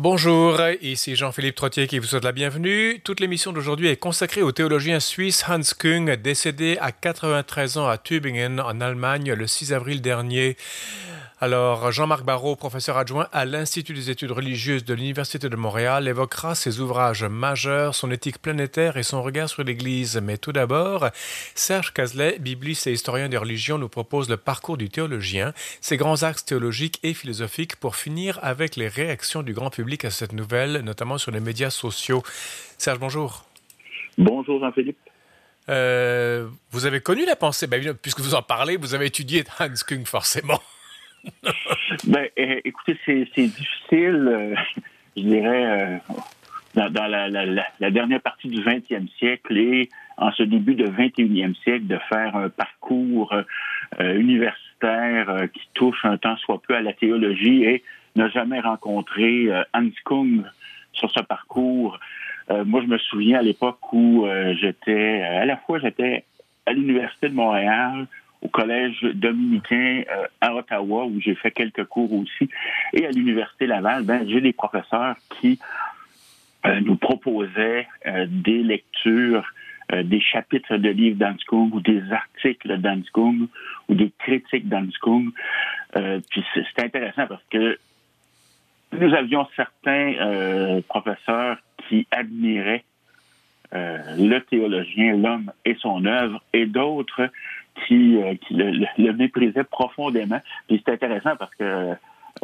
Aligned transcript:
Bonjour, 0.00 0.60
ici 0.80 1.16
Jean-Philippe 1.16 1.56
Trottier 1.56 1.88
qui 1.88 1.98
vous 1.98 2.06
souhaite 2.06 2.22
la 2.22 2.30
bienvenue. 2.30 3.00
Toute 3.02 3.18
l'émission 3.18 3.52
d'aujourd'hui 3.52 3.88
est 3.88 3.96
consacrée 3.96 4.42
au 4.42 4.52
théologien 4.52 5.00
suisse 5.00 5.44
Hans 5.48 5.58
Kung, 5.76 6.12
décédé 6.12 6.78
à 6.80 6.92
93 6.92 7.78
ans 7.78 7.88
à 7.88 7.98
Tübingen 7.98 8.60
en 8.60 8.80
Allemagne 8.80 9.32
le 9.32 9.46
6 9.48 9.72
avril 9.72 10.00
dernier. 10.00 10.56
Alors, 11.40 11.92
Jean-Marc 11.92 12.24
Barrault, 12.24 12.56
professeur 12.56 12.96
adjoint 12.96 13.28
à 13.30 13.44
l'Institut 13.44 13.94
des 13.94 14.10
études 14.10 14.32
religieuses 14.32 14.84
de 14.84 14.92
l'Université 14.92 15.48
de 15.48 15.54
Montréal, 15.54 16.08
évoquera 16.08 16.56
ses 16.56 16.80
ouvrages 16.80 17.22
majeurs, 17.22 17.94
son 17.94 18.10
éthique 18.10 18.42
planétaire 18.42 18.96
et 18.96 19.04
son 19.04 19.22
regard 19.22 19.48
sur 19.48 19.62
l'Église. 19.62 20.20
Mais 20.20 20.36
tout 20.36 20.50
d'abord, 20.50 21.06
Serge 21.54 21.94
Cazelet, 21.94 22.40
bibliste 22.40 22.88
et 22.88 22.92
historien 22.92 23.28
des 23.28 23.36
religions, 23.36 23.78
nous 23.78 23.88
propose 23.88 24.28
le 24.28 24.36
parcours 24.36 24.76
du 24.76 24.88
théologien, 24.88 25.52
ses 25.80 25.96
grands 25.96 26.24
axes 26.24 26.44
théologiques 26.44 26.98
et 27.04 27.14
philosophiques 27.14 27.76
pour 27.76 27.94
finir 27.94 28.40
avec 28.42 28.74
les 28.74 28.88
réactions 28.88 29.44
du 29.44 29.52
grand 29.52 29.70
public 29.70 30.04
à 30.04 30.10
cette 30.10 30.32
nouvelle, 30.32 30.80
notamment 30.80 31.18
sur 31.18 31.30
les 31.30 31.40
médias 31.40 31.70
sociaux. 31.70 32.24
Serge, 32.78 32.98
bonjour. 32.98 33.44
Bonjour 34.16 34.58
Jean-Philippe. 34.58 34.98
Euh, 35.68 36.48
vous 36.72 36.84
avez 36.84 37.00
connu 37.00 37.24
la 37.26 37.36
pensée, 37.36 37.68
ben, 37.68 37.94
puisque 37.94 38.18
vous 38.18 38.34
en 38.34 38.42
parlez, 38.42 38.76
vous 38.76 38.94
avez 38.94 39.06
étudié 39.06 39.44
Hans 39.60 39.68
Kung 39.86 40.04
forcément. 40.04 40.60
ben, 42.06 42.28
eh, 42.36 42.60
écoutez, 42.64 42.98
c'est 43.04 43.24
difficile, 43.36 44.28
euh, 44.28 44.54
je 45.16 45.22
dirais, 45.22 46.00
euh, 46.76 46.88
dans, 46.88 47.06
la, 47.06 47.90
dernière 47.90 48.20
partie 48.20 48.48
du 48.48 48.62
20e 48.62 49.08
siècle 49.18 49.56
et 49.56 49.88
en 50.16 50.32
ce 50.32 50.42
début 50.42 50.74
du 50.74 50.84
21e 50.84 51.54
siècle, 51.62 51.86
de 51.86 51.98
faire 52.08 52.36
un 52.36 52.48
parcours 52.48 53.32
euh, 54.00 54.18
universitaire 54.18 55.48
qui 55.52 55.68
touche 55.74 56.04
un 56.04 56.16
temps 56.18 56.36
soit 56.36 56.60
peu 56.62 56.74
à 56.74 56.80
la 56.80 56.92
théologie 56.92 57.64
et 57.64 57.82
n'a 58.14 58.28
jamais 58.28 58.60
rencontré 58.60 59.48
Hans 59.74 59.90
Kung 60.04 60.44
sur 60.92 61.10
ce 61.10 61.20
parcours. 61.20 61.98
moi, 62.64 62.80
je 62.82 62.86
me 62.86 62.98
souviens 62.98 63.40
à 63.40 63.42
l'époque 63.42 63.92
où 63.92 64.26
j'étais, 64.60 65.22
à 65.22 65.44
la 65.46 65.56
fois 65.56 65.80
j'étais 65.80 66.24
à 66.66 66.72
l'Université 66.72 67.28
de 67.28 67.34
Montréal, 67.34 68.06
au 68.42 68.48
collège 68.48 69.00
dominicain 69.14 70.02
euh, 70.10 70.26
à 70.40 70.54
Ottawa, 70.54 71.06
où 71.06 71.20
j'ai 71.20 71.34
fait 71.34 71.50
quelques 71.50 71.84
cours 71.84 72.12
aussi, 72.12 72.48
et 72.92 73.06
à 73.06 73.10
l'Université 73.10 73.66
Laval, 73.66 74.04
ben, 74.04 74.28
j'ai 74.28 74.40
des 74.40 74.52
professeurs 74.52 75.16
qui 75.40 75.58
euh, 76.66 76.80
nous 76.80 76.96
proposaient 76.96 77.86
euh, 78.06 78.26
des 78.28 78.62
lectures, 78.62 79.44
des 80.04 80.20
chapitres 80.20 80.76
de 80.76 80.90
livres 80.90 81.16
d'Anskung 81.16 81.70
ou 81.72 81.80
des 81.80 82.02
articles 82.12 82.76
d'Anskung 82.76 83.48
ou 83.88 83.94
des 83.94 84.12
critiques 84.18 84.68
d'Anskung. 84.68 85.30
puis 85.94 86.44
c'est 86.52 86.84
intéressant 86.84 87.26
parce 87.26 87.42
que 87.50 87.78
nous 88.92 89.14
avions 89.14 89.48
certains 89.56 90.82
professeurs 90.90 91.56
qui 91.88 92.06
admiraient 92.10 92.84
le 93.72 94.38
théologien, 94.40 95.16
l'homme 95.16 95.50
et 95.64 95.74
son 95.76 96.04
œuvre, 96.04 96.42
et 96.52 96.66
d'autres 96.66 97.30
qui, 97.86 98.16
euh, 98.16 98.34
le, 98.50 99.12
méprisait 99.12 99.64
profondément. 99.64 100.40
Puis 100.66 100.82
c'est 100.84 100.92
intéressant 100.92 101.36
parce 101.36 101.54
que 101.54 101.94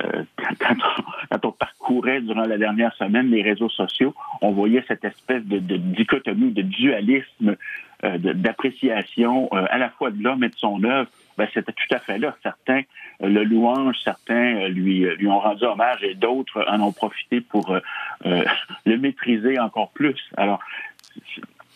euh, 0.01 0.23
quand, 0.59 1.39
on, 1.45 1.53
parcourait 1.53 2.21
durant 2.21 2.47
la 2.47 2.59
dernière 2.59 2.95
semaine 2.95 3.31
les 3.31 3.43
réseaux 3.43 3.69
sociaux, 3.69 4.15
on 4.41 4.51
voyait 4.51 4.85
cette 4.89 5.05
espèce 5.05 5.45
de, 5.45 5.59
dichotomie, 5.59 6.51
de 6.51 6.63
dualisme, 6.63 7.57
euh, 8.05 8.19
d'appréciation 8.19 9.53
à 9.53 9.79
la 9.79 9.91
fois 9.91 10.11
de 10.11 10.23
l'homme 10.23 10.43
et 10.45 10.49
de 10.49 10.57
son 10.57 10.83
œuvre. 10.85 11.09
Ben, 11.37 11.49
c'était 11.53 11.73
tout 11.73 11.95
à 11.95 11.99
fait 11.99 12.19
là. 12.19 12.37
Certains 12.43 12.83
le 13.21 13.43
louangent, 13.45 14.01
certains 14.03 14.69
lui, 14.69 15.07
lui 15.17 15.27
ont 15.29 15.41
rendu 15.41 15.65
hommage 15.65 16.03
et 16.03 16.15
d'autres 16.15 16.65
en 16.69 16.81
ont 16.81 16.93
profité 16.93 17.41
pour 17.41 17.77
le 18.25 18.97
mépriser 18.97 19.59
encore 19.59 19.91
plus. 19.91 20.21
Alors, 20.37 20.61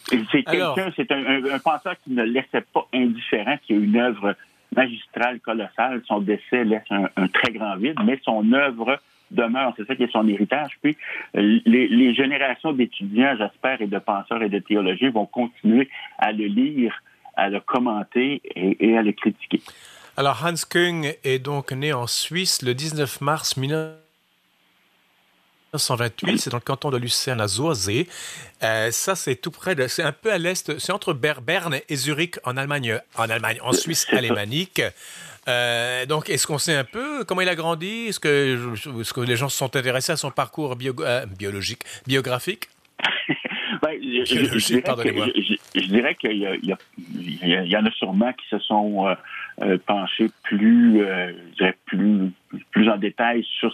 c'est 0.09 0.43
quelqu'un, 0.43 0.91
c'est 0.97 1.11
un, 1.13 1.59
penseur 1.59 1.95
qui 2.03 2.11
ne 2.11 2.23
laissait 2.23 2.65
pas 2.73 2.87
indifférent, 2.95 3.57
qui 3.63 3.75
a 3.75 3.77
une 3.77 3.97
œuvre 3.97 4.35
magistrale 4.75 5.41
colossale. 5.41 6.03
Son 6.07 6.21
décès 6.21 6.65
laisse 6.65 6.91
un, 6.91 7.29
très 7.29 7.53
grand 7.53 7.77
vide, 7.77 7.99
mais 8.05 8.19
son 8.25 8.53
œuvre 8.53 8.99
demeure. 9.31 9.75
C'est 9.77 9.87
ça 9.87 9.95
qui 9.95 10.05
est 10.05 10.13
son 10.13 10.27
héritage. 10.29 10.79
Puis 10.83 10.97
les, 11.35 12.15
générations 12.15 12.73
d'étudiants, 12.73 13.37
j'espère, 13.39 13.81
et 13.81 13.87
de 13.87 13.99
penseurs 13.99 14.43
et 14.43 14.49
de 14.49 14.59
théologiens 14.59 15.11
vont 15.11 15.27
continuer 15.27 15.89
à 16.19 16.33
le 16.33 16.47
lire, 16.47 16.95
à 17.37 17.49
le 17.49 17.61
commenter 17.61 18.41
et, 18.55 18.97
à 18.97 19.03
le 19.03 19.13
critiquer. 19.13 19.61
Alors 20.17 20.45
Hans 20.45 20.67
Kung 20.69 21.17
est 21.23 21.39
donc 21.39 21.71
né 21.73 21.93
en 21.93 22.09
Suisse 22.09 22.63
le 22.63 22.75
19 22.75 23.21
mars 23.21 23.57
1900. 23.57 24.08
1928, 25.75 26.39
c'est 26.39 26.51
dans 26.51 26.57
le 26.57 26.63
canton 26.63 26.91
de 26.91 26.97
Lucerne 26.97 27.43
à 27.43 27.47
Zoisé. 27.47 28.09
Euh, 28.63 28.91
ça, 28.91 29.15
c'est 29.15 29.37
tout 29.37 29.51
près 29.51 29.75
de, 29.75 29.87
c'est 29.87 30.03
un 30.03 30.13
peu 30.13 30.33
à 30.33 30.39
l'est, 30.39 30.79
c'est 30.79 30.93
entre 30.93 31.13
Berne 31.13 31.79
et 31.89 31.97
Zurich 31.97 32.37
en 32.45 32.57
Allemagne, 32.57 32.99
en 33.17 33.29
Allemagne, 33.29 33.59
en 33.63 33.73
Suisse 33.73 34.07
alémanique. 34.13 34.81
Euh, 35.47 36.07
donc, 36.07 36.31
est-ce 36.31 36.47
qu'on 36.47 36.57
sait 36.57 36.75
un 36.75 36.85
peu 36.85 37.23
comment 37.25 37.43
il 37.43 37.49
a 37.51 37.55
grandi? 37.55 38.07
Est-ce 38.09 38.21
que, 38.21 39.01
est 39.01 39.13
que 39.13 39.21
les 39.21 39.37
gens 39.37 39.51
se 39.51 39.59
sont 39.59 39.77
intéressés 39.77 40.13
à 40.13 40.17
son 40.17 40.31
parcours 40.31 40.75
euh, 41.01 41.27
biologique, 41.27 41.83
biographique? 42.07 42.69
Je, 43.83 45.87
dirais 45.87 46.15
qu'il 46.15 46.33
y, 46.33 47.47
y, 47.47 47.77
en 47.77 47.87
a 47.87 47.91
sûrement 47.93 48.33
qui 48.33 48.49
se 48.49 48.59
sont 48.59 49.15
penchés 49.87 50.31
plus, 50.43 51.05
plus, 51.87 52.33
plus 52.71 52.89
en 52.89 52.97
détail 52.97 53.47
sur 53.59 53.73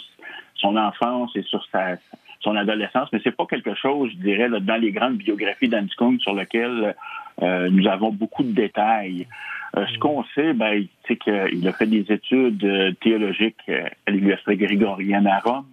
son 0.65 0.77
enfance 0.77 1.31
et 1.37 1.43
sur 1.43 1.65
sa, 1.71 1.97
son 2.41 2.57
adolescence, 2.57 3.09
mais 3.13 3.21
c'est 3.23 3.37
pas 3.37 3.47
quelque 3.47 3.75
chose, 3.75 4.11
je 4.13 4.17
dirais, 4.17 4.49
dans 4.49 4.81
les 4.81 4.93
grandes 4.93 5.19
biographies 5.19 5.69
d'Anscombe 5.69 6.19
sur 6.21 6.35
lesquelles 6.35 6.95
euh, 7.43 7.69
nous 7.71 7.87
avons 7.87 8.11
beaucoup 8.11 8.43
de 8.43 8.53
détails. 8.53 9.27
Euh, 9.77 9.85
ce 9.93 9.99
qu'on 9.99 10.25
sait, 10.35 10.55
ben, 10.55 10.87
c'est 11.07 11.17
qu'il 11.17 11.69
a 11.69 11.73
fait 11.73 11.87
des 11.87 12.11
études 12.11 12.65
euh, 12.65 12.93
théologiques 13.03 13.69
à 14.07 14.11
l'Université 14.11 14.57
grégorienne 14.57 15.27
à 15.27 15.41
Rome. 15.41 15.67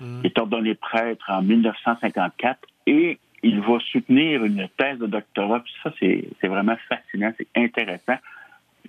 Mm. 0.00 0.24
Est 0.24 0.38
ordonné 0.38 0.74
prêtre 0.74 1.24
en 1.30 1.40
1954 1.40 2.58
et 2.86 3.18
il 3.42 3.60
va 3.60 3.78
soutenir 3.92 4.44
une 4.44 4.68
thèse 4.76 4.98
de 4.98 5.06
doctorat. 5.06 5.60
Puis 5.60 5.72
ça, 5.82 5.92
c'est 6.00 6.48
vraiment 6.48 6.76
fascinant, 6.88 7.32
c'est 7.38 7.48
intéressant. 7.56 8.16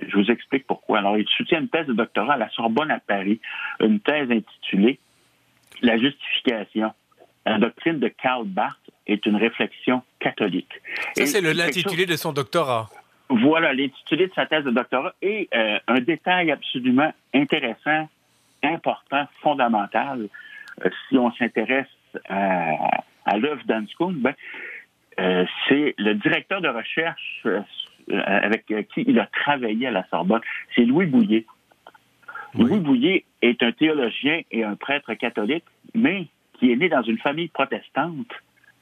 Je 0.02 0.16
vous 0.18 0.30
explique 0.30 0.68
pourquoi. 0.68 1.00
Alors, 1.00 1.18
il 1.18 1.28
soutient 1.30 1.62
une 1.62 1.70
thèse 1.70 1.88
de 1.88 1.94
doctorat 1.94 2.34
à 2.34 2.38
la 2.38 2.50
Sorbonne 2.50 2.92
à 2.92 3.00
Paris, 3.00 3.40
une 3.80 4.00
thèse 4.00 4.30
intitulée 4.30 5.00
la 5.82 5.98
justification. 5.98 6.94
La 7.46 7.60
doctrine 7.60 8.00
de 8.00 8.10
Karl 8.10 8.46
Barth 8.46 8.78
est 9.08 9.26
une 9.26 9.38
réflexion 9.38 10.02
catholique. 10.20 10.74
Ça, 11.16 11.26
c'est 11.26 11.42
l'intitulé 11.42 12.06
de 12.06 12.16
son 12.16 12.34
doctorat. 12.34 12.90
Voilà, 13.30 13.74
l'intitulé 13.74 14.28
de 14.28 14.34
sa 14.34 14.46
thèse 14.46 14.64
de 14.64 14.72
doctorat 14.72 15.14
et 15.22 15.50
euh, 15.54 15.80
un 15.88 16.00
détail 16.00 16.52
absolument 16.52 17.14
intéressant, 17.34 18.10
important, 18.64 19.28
fondamental, 19.42 20.30
euh, 20.84 20.90
si 21.08 21.18
on 21.18 21.32
s'intéresse 21.34 21.88
à, 22.30 23.38
l'œuvre 23.38 23.64
d'Anskund, 23.66 24.18
ben, 24.18 24.34
euh, 25.20 25.46
c'est 25.68 25.94
le 25.98 26.14
directeur 26.16 26.62
de 26.62 26.70
recherche 26.70 27.46
avec 28.10 28.66
qui 28.66 29.04
il 29.06 29.20
a 29.20 29.26
travaillé 29.26 29.88
à 29.88 29.92
la 29.92 30.08
Sorbonne, 30.10 30.40
c'est 30.74 30.86
Louis 30.86 31.08
Bouillet. 31.08 31.46
Louis 32.54 32.80
Bouillet 32.80 33.26
est 33.42 33.62
un 33.64 33.72
théologien 33.72 34.42
et 34.52 34.64
un 34.64 34.76
prêtre 34.76 35.14
catholique, 35.14 35.66
mais 35.94 36.28
qui 36.60 36.72
est 36.72 36.76
né 36.76 36.90
dans 36.90 37.04
une 37.04 37.18
famille 37.18 37.50
protestante 37.50 38.32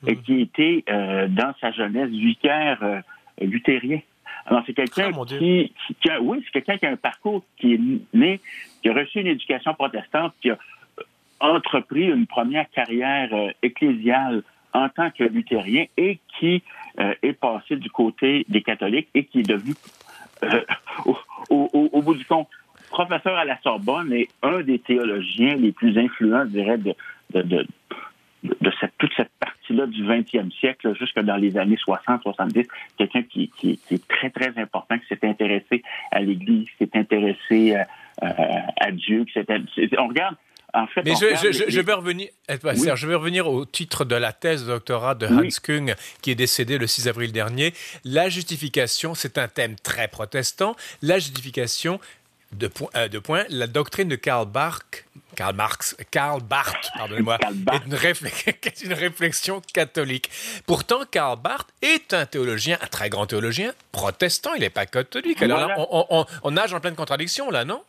et 0.08 0.16
hmm. 0.16 0.22
qui 0.24 0.42
était, 0.42 0.84
euh, 0.90 1.28
dans 1.28 1.54
sa 1.60 1.72
jeunesse, 1.72 2.10
vicaire 2.10 2.80
euh, 2.82 3.02
luthérien. 3.42 4.00
Alors, 4.46 4.64
c'est 4.66 4.74
quelqu'un 4.74 5.12
ah, 5.14 5.26
qui, 5.28 5.72
a, 6.10 6.22
oui, 6.22 6.44
c'est 6.46 6.52
quelqu'un 6.52 6.78
qui 6.78 6.86
a 6.86 6.92
un 6.92 6.98
parcours 6.98 7.44
qui 7.58 7.74
est 7.74 7.82
né, 8.14 8.40
qui 8.82 8.90
a 8.90 8.94
reçu 8.94 9.20
une 9.20 9.28
éducation 9.28 9.74
protestante, 9.74 10.34
qui 10.42 10.52
a 10.52 10.54
euh, 11.00 11.04
entrepris 11.40 12.06
une 12.06 12.28
première 12.28 12.70
carrière 12.70 13.30
ecclésiale 13.62 14.44
en 14.74 14.90
tant 14.90 15.10
que 15.10 15.24
luthérien 15.24 15.86
et 15.98 16.20
qui 16.38 16.62
est 16.98 17.34
passé 17.34 17.76
du 17.76 17.90
côté 17.90 18.46
des 18.48 18.62
catholiques 18.62 19.10
et 19.14 19.26
qui 19.26 19.40
est 19.40 19.50
devenu, 19.50 19.74
au, 21.50 22.02
bout 22.02 22.16
du 22.16 22.26
compte, 22.26 22.48
professeur 22.96 23.36
à 23.36 23.44
la 23.44 23.60
Sorbonne 23.62 24.14
et 24.14 24.30
un 24.42 24.62
des 24.62 24.80
théologiens 24.80 25.56
les 25.56 25.74
plus 25.74 25.98
influents, 25.98 26.46
je 26.46 26.52
dirais, 26.52 26.78
de, 26.78 26.96
de, 27.34 27.66
de, 28.44 28.72
cette, 28.80 28.94
toute 28.98 29.12
cette 29.18 29.32
partie-là 29.40 29.86
du 29.88 30.06
20e 30.06 30.50
siècle, 30.58 30.96
jusque 30.98 31.20
dans 31.20 31.36
les 31.36 31.58
années 31.58 31.78
60-70, 31.88 32.66
quelqu'un 32.98 33.24
qui, 33.24 33.52
qui, 33.58 33.80
est 33.92 34.08
très, 34.08 34.30
très 34.30 34.54
important, 34.58 34.98
qui 34.98 35.08
s'est 35.08 35.28
intéressé 35.28 35.84
à 36.12 36.22
l'Église, 36.22 36.68
qui 36.70 36.86
s'est 36.86 36.98
intéressé 36.98 37.76
à, 38.22 38.92
Dieu, 38.92 39.26
qui 39.26 39.40
on 39.98 40.08
regarde 40.08 40.36
en 40.74 40.88
fait, 40.88 41.04
Mais 41.04 41.16
je, 41.16 41.52
je, 41.52 41.64
je, 41.70 41.82
vais 41.82 41.94
revenir, 41.94 42.28
eh, 42.50 42.56
je 42.64 43.08
vais 43.08 43.16
revenir 43.16 43.48
au 43.48 43.66
titre 43.66 44.04
de 44.04 44.16
la 44.16 44.34
thèse 44.34 44.66
de 44.66 44.74
doctorat 44.74 45.16
de 45.16 45.26
Hans 45.26 45.62
Kung, 45.64 45.96
qui 46.22 46.32
est 46.32 46.36
décédé 46.36 46.78
le 46.78 46.86
6 46.86 47.08
avril 47.08 47.32
dernier. 47.32 47.74
La 48.04 48.28
justification, 48.28 49.16
c'est 49.16 49.38
un 49.38 49.48
thème 49.48 49.76
très 49.82 50.10
protestant. 50.10 50.76
La 51.02 51.18
justification, 51.18 52.00
de, 52.58 52.68
point, 52.68 52.90
euh, 52.96 53.08
de 53.08 53.20
point, 53.20 53.46
la 53.50 53.68
doctrine 53.68 54.08
de 54.08 54.16
Karl 54.16 54.48
Barth, 54.48 55.06
Karl 55.36 55.56
Marx, 55.56 55.96
Karl 56.12 56.42
Barth, 56.42 56.90
pardonnez-moi, 56.98 57.38
est 57.74 57.86
une, 57.86 58.86
une, 58.92 58.94
réflexion 58.94 59.62
catholique. 59.74 60.30
Pourtant, 60.66 61.02
Karl 61.10 61.40
Barth 61.40 61.70
est 61.82 62.14
un 62.14 62.26
théologien, 62.26 62.78
un 62.82 62.88
très 62.88 63.10
grand 63.10 63.28
théologien, 63.28 63.74
protestant, 63.92 64.54
il 64.56 64.62
n'est 64.62 64.70
pas 64.70 64.86
catholique. 64.86 65.42
Alors 65.42 65.60
là, 65.60 65.76
on, 66.44 66.52
nage 66.52 66.74
en 66.74 66.80
pleine 66.80 66.96
contradiction, 66.96 67.52
là, 67.52 67.66
non? 67.66 67.84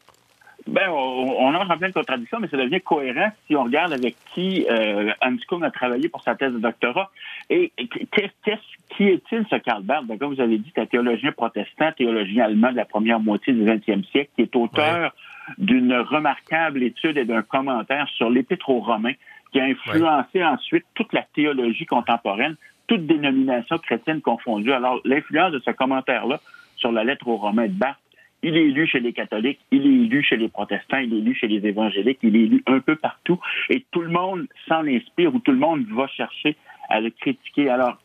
Ben, 0.66 0.88
on, 0.90 1.52
nage 1.52 1.70
en 1.70 1.78
pleine 1.78 1.92
contradiction, 1.92 2.38
mais 2.40 2.48
ça 2.48 2.56
devient 2.56 2.80
cohérent 2.80 3.30
si 3.46 3.54
on 3.54 3.64
regarde 3.64 3.92
avec 3.92 4.16
qui 4.34 4.66
euh, 4.68 5.12
Hans 5.22 5.36
Kuhn 5.48 5.62
a 5.62 5.70
travaillé 5.70 6.08
pour 6.08 6.22
sa 6.22 6.34
thèse 6.34 6.52
de 6.52 6.58
doctorat. 6.58 7.10
Et 7.50 7.72
qui 7.76 9.04
est-il, 9.04 9.46
ce 9.48 9.56
Karl 9.56 9.82
Barth? 9.84 10.06
Ben, 10.06 10.18
comme 10.18 10.34
vous 10.34 10.40
avez 10.40 10.58
dit, 10.58 10.72
c'est 10.74 10.82
un 10.82 10.86
théologien 10.86 11.30
protestant, 11.30 11.92
théologien 11.92 12.44
allemand 12.46 12.72
de 12.72 12.76
la 12.76 12.84
première 12.84 13.20
moitié 13.20 13.52
du 13.52 13.64
20e 13.64 14.04
siècle, 14.10 14.30
qui 14.34 14.42
est 14.42 14.56
auteur 14.56 15.14
d'une 15.58 15.94
remarquable 15.94 16.82
étude 16.82 17.16
et 17.16 17.24
d'un 17.24 17.42
commentaire 17.42 18.08
sur 18.16 18.28
l'Épître 18.28 18.68
aux 18.68 18.80
Romains 18.80 19.14
qui 19.52 19.60
a 19.60 19.64
influencé 19.64 20.44
ensuite 20.44 20.84
toute 20.94 21.12
la 21.12 21.22
théologie 21.22 21.86
contemporaine, 21.86 22.56
toute 22.88 23.06
dénomination 23.06 23.78
chrétienne 23.78 24.20
confondue. 24.20 24.72
Alors, 24.72 25.00
l'influence 25.04 25.52
de 25.52 25.60
ce 25.60 25.70
commentaire-là 25.70 26.40
sur 26.76 26.92
la 26.92 27.04
lettre 27.04 27.28
aux 27.28 27.36
Romains 27.36 27.68
de 27.68 27.72
Barthes, 27.72 27.98
il 28.42 28.56
est 28.56 28.68
lu 28.68 28.86
chez 28.86 29.00
les 29.00 29.12
catholiques, 29.12 29.60
il 29.70 29.86
est 29.86 30.08
lu 30.08 30.22
chez 30.22 30.36
les 30.36 30.48
protestants, 30.48 30.98
il 30.98 31.12
est 31.14 31.20
lu 31.20 31.34
chez 31.34 31.48
les 31.48 31.66
évangéliques, 31.66 32.18
il 32.22 32.36
est 32.36 32.46
lu 32.46 32.62
un 32.66 32.80
peu 32.80 32.96
partout, 32.96 33.40
et 33.70 33.84
tout 33.90 34.02
le 34.02 34.10
monde 34.10 34.46
s'en 34.68 34.86
inspire 34.86 35.34
ou 35.34 35.40
tout 35.40 35.52
le 35.52 35.58
monde 35.58 35.84
va 35.90 36.06
chercher 36.08 36.56
à 36.88 37.00
le 37.00 37.10
critiquer. 37.10 37.68
Alors, 37.68 37.98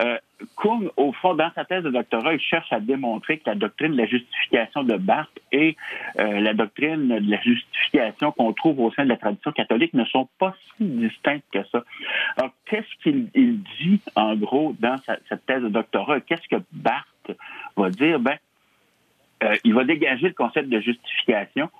euh, 0.00 0.18
Kung, 0.56 0.90
au 0.96 1.12
fond, 1.12 1.34
dans 1.34 1.50
sa 1.54 1.64
thèse 1.64 1.84
de 1.84 1.90
doctorat, 1.90 2.34
il 2.34 2.40
cherche 2.40 2.72
à 2.72 2.80
démontrer 2.80 3.38
que 3.38 3.48
la 3.48 3.54
doctrine 3.54 3.92
de 3.92 3.96
la 3.96 4.06
justification 4.06 4.82
de 4.82 4.96
Barthes 4.96 5.40
et 5.52 5.76
euh, 6.18 6.40
la 6.40 6.54
doctrine 6.54 7.08
de 7.08 7.30
la 7.30 7.40
justification 7.40 8.32
qu'on 8.32 8.52
trouve 8.52 8.80
au 8.80 8.92
sein 8.92 9.04
de 9.04 9.08
la 9.08 9.16
tradition 9.16 9.52
catholique 9.52 9.94
ne 9.94 10.04
sont 10.04 10.28
pas 10.38 10.54
si 10.76 10.84
distinctes 10.84 11.44
que 11.52 11.64
ça. 11.72 11.84
Alors, 12.36 12.52
qu'est-ce 12.66 13.02
qu'il 13.02 13.28
dit, 13.32 14.00
en 14.16 14.34
gros, 14.36 14.74
dans 14.80 14.98
sa, 14.98 15.18
cette 15.28 15.46
thèse 15.46 15.62
de 15.62 15.68
doctorat? 15.68 16.20
Qu'est-ce 16.20 16.48
que 16.48 16.62
Barthes 16.72 17.38
va 17.76 17.90
dire? 17.90 18.20
Ben, 18.20 18.36
euh, 19.42 19.56
il 19.64 19.74
va 19.74 19.84
dégager 19.84 20.28
le 20.28 20.34
concept 20.34 20.68
de 20.68 20.80
justification. 20.80 21.70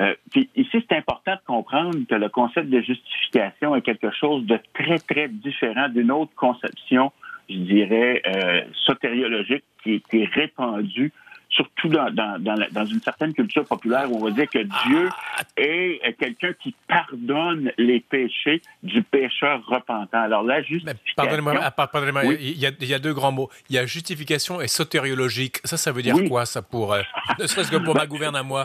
Euh, 0.00 0.14
puis 0.32 0.50
ici, 0.56 0.84
c'est 0.88 0.96
important 0.96 1.34
de 1.34 1.46
comprendre 1.46 1.98
que 2.08 2.14
le 2.14 2.28
concept 2.28 2.68
de 2.68 2.80
justification 2.80 3.76
est 3.76 3.82
quelque 3.82 4.10
chose 4.10 4.44
de 4.44 4.58
très, 4.74 4.98
très 4.98 5.28
différent 5.28 5.88
d'une 5.88 6.10
autre 6.10 6.34
conception 6.34 7.12
je 7.48 7.56
dirais, 7.56 8.22
euh, 8.26 8.62
sotériologique 8.86 9.64
qui, 9.82 10.02
est 10.12 10.32
répandu 10.32 11.12
surtout 11.54 11.88
dans, 11.88 12.10
dans, 12.10 12.38
dans, 12.40 12.84
une 12.84 13.00
certaine 13.00 13.32
culture 13.32 13.64
populaire 13.64 14.10
où 14.10 14.16
on 14.16 14.24
va 14.24 14.30
dire 14.30 14.48
que 14.48 14.58
Dieu 14.58 15.08
est 15.56 16.16
quelqu'un 16.18 16.52
qui 16.52 16.74
pardonne 16.88 17.70
les 17.78 18.00
péchés 18.00 18.60
du 18.82 19.02
pécheur 19.02 19.64
repentant. 19.66 20.22
Alors 20.22 20.42
la 20.42 20.62
justification... 20.62 21.14
Pardonnez-moi, 21.16 21.54
ah, 21.60 22.24
il, 22.40 22.58
y 22.58 22.66
a, 22.66 22.70
il 22.80 22.88
y 22.88 22.94
a 22.94 22.98
deux 22.98 23.14
grands 23.14 23.32
mots. 23.32 23.50
Il 23.70 23.76
y 23.76 23.78
a 23.78 23.86
justification 23.86 24.60
et 24.60 24.68
sotériologique. 24.68 25.60
Ça, 25.64 25.76
ça 25.76 25.92
veut 25.92 26.02
dire 26.02 26.16
quoi, 26.28 26.44
ça, 26.46 26.62
pour... 26.62 26.92
Euh, 26.92 27.02
ne 27.38 27.46
serait-ce 27.46 27.70
que 27.70 27.76
pour 27.76 27.94
ma 27.94 28.06
gouverne 28.06 28.36
à 28.36 28.42
moi? 28.42 28.64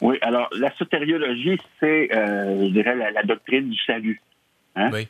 Oui, 0.00 0.18
alors 0.22 0.48
la 0.52 0.74
sotériologie, 0.76 1.58
c'est, 1.80 2.08
euh, 2.14 2.66
je 2.66 2.72
dirais, 2.72 2.94
la 2.96 3.22
doctrine 3.22 3.68
du 3.68 3.78
salut. 3.86 4.20
Hein? 4.74 4.90
Oui. 4.92 5.08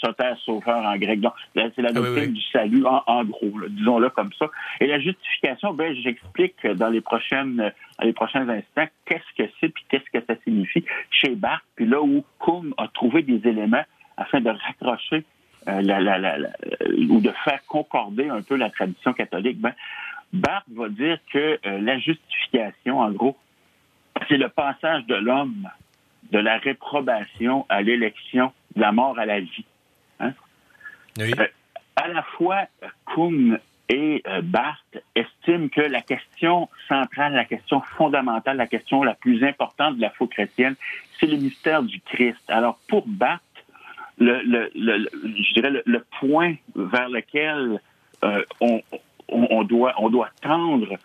Soter, 0.00 0.32
sauveur 0.44 0.84
en 0.84 0.96
grec. 0.96 1.20
Donc, 1.20 1.34
c'est 1.54 1.78
la 1.78 1.90
ah 1.90 1.92
doctrine 1.92 2.32
du 2.32 2.42
salut, 2.50 2.84
en, 2.86 3.24
gros, 3.24 3.52
disons-le 3.68 4.08
comme 4.10 4.32
ça. 4.38 4.46
Et 4.80 4.86
la 4.86 4.98
justification, 5.00 5.74
ben, 5.74 5.94
j'explique 5.94 6.66
dans 6.66 6.88
les 6.88 7.02
prochaines, 7.02 7.72
dans 7.98 8.04
les 8.04 8.12
prochains 8.12 8.48
instants 8.48 8.86
qu'est-ce 9.04 9.42
que 9.42 9.50
c'est 9.60 9.68
puis 9.68 9.84
qu'est-ce 9.88 10.18
que 10.18 10.24
ça 10.26 10.34
signifie 10.44 10.84
chez 11.10 11.34
Barthes, 11.34 11.62
puis 11.74 11.86
là 11.86 12.00
où 12.00 12.24
Kuhn 12.40 12.72
a 12.78 12.88
trouvé 12.88 13.22
des 13.22 13.46
éléments 13.48 13.84
afin 14.16 14.40
de 14.40 14.50
raccrocher 14.50 15.24
euh, 15.68 15.82
la, 15.82 16.00
la, 16.00 16.18
la, 16.18 16.48
ou 17.08 17.20
de 17.20 17.32
faire 17.44 17.60
concorder 17.66 18.28
un 18.28 18.40
peu 18.40 18.56
la 18.56 18.70
tradition 18.70 19.12
catholique. 19.12 19.60
Ben, 19.60 19.74
Barthes 20.32 20.64
va 20.74 20.88
dire 20.88 21.18
que 21.32 21.58
euh, 21.66 21.80
la 21.80 21.98
justification, 21.98 23.00
en 23.00 23.10
gros, 23.10 23.36
c'est 24.28 24.38
le 24.38 24.48
passage 24.48 25.04
de 25.06 25.14
l'homme 25.14 25.68
de 26.32 26.38
la 26.38 26.58
réprobation 26.58 27.66
à 27.68 27.82
l'élection 27.82 28.52
de 28.76 28.80
la 28.80 28.92
mort 28.92 29.18
à 29.18 29.26
la 29.26 29.40
vie. 29.40 29.64
Hein? 30.20 30.32
Euh, 31.18 31.46
à 31.96 32.08
la 32.08 32.22
fois, 32.22 32.66
Kuhn 33.06 33.58
et 33.88 34.22
euh, 34.26 34.42
Barthes 34.42 35.02
estiment 35.14 35.68
que 35.68 35.80
la 35.80 36.02
question 36.02 36.68
centrale, 36.88 37.34
la 37.34 37.44
question 37.44 37.80
fondamentale, 37.96 38.56
la 38.56 38.66
question 38.66 39.02
la 39.02 39.14
plus 39.14 39.42
importante 39.44 39.96
de 39.96 40.02
la 40.02 40.10
foi 40.10 40.26
chrétienne, 40.26 40.74
c'est 41.18 41.26
le 41.26 41.36
mystère 41.36 41.82
du 41.82 42.00
Christ. 42.00 42.42
Alors, 42.48 42.78
pour 42.88 43.06
Barthes, 43.06 43.42
le, 44.18 44.40
le, 44.42 44.70
le, 44.74 45.08
je 45.24 45.54
dirais 45.54 45.82
le, 45.84 46.04
point 46.18 46.54
vers 46.74 47.08
lequel 47.08 47.80
euh, 48.24 48.42
on, 48.60 48.82
on, 49.28 49.62
doit, 49.62 49.94
on 49.98 50.08
doit 50.08 50.30
tendre 50.40 50.96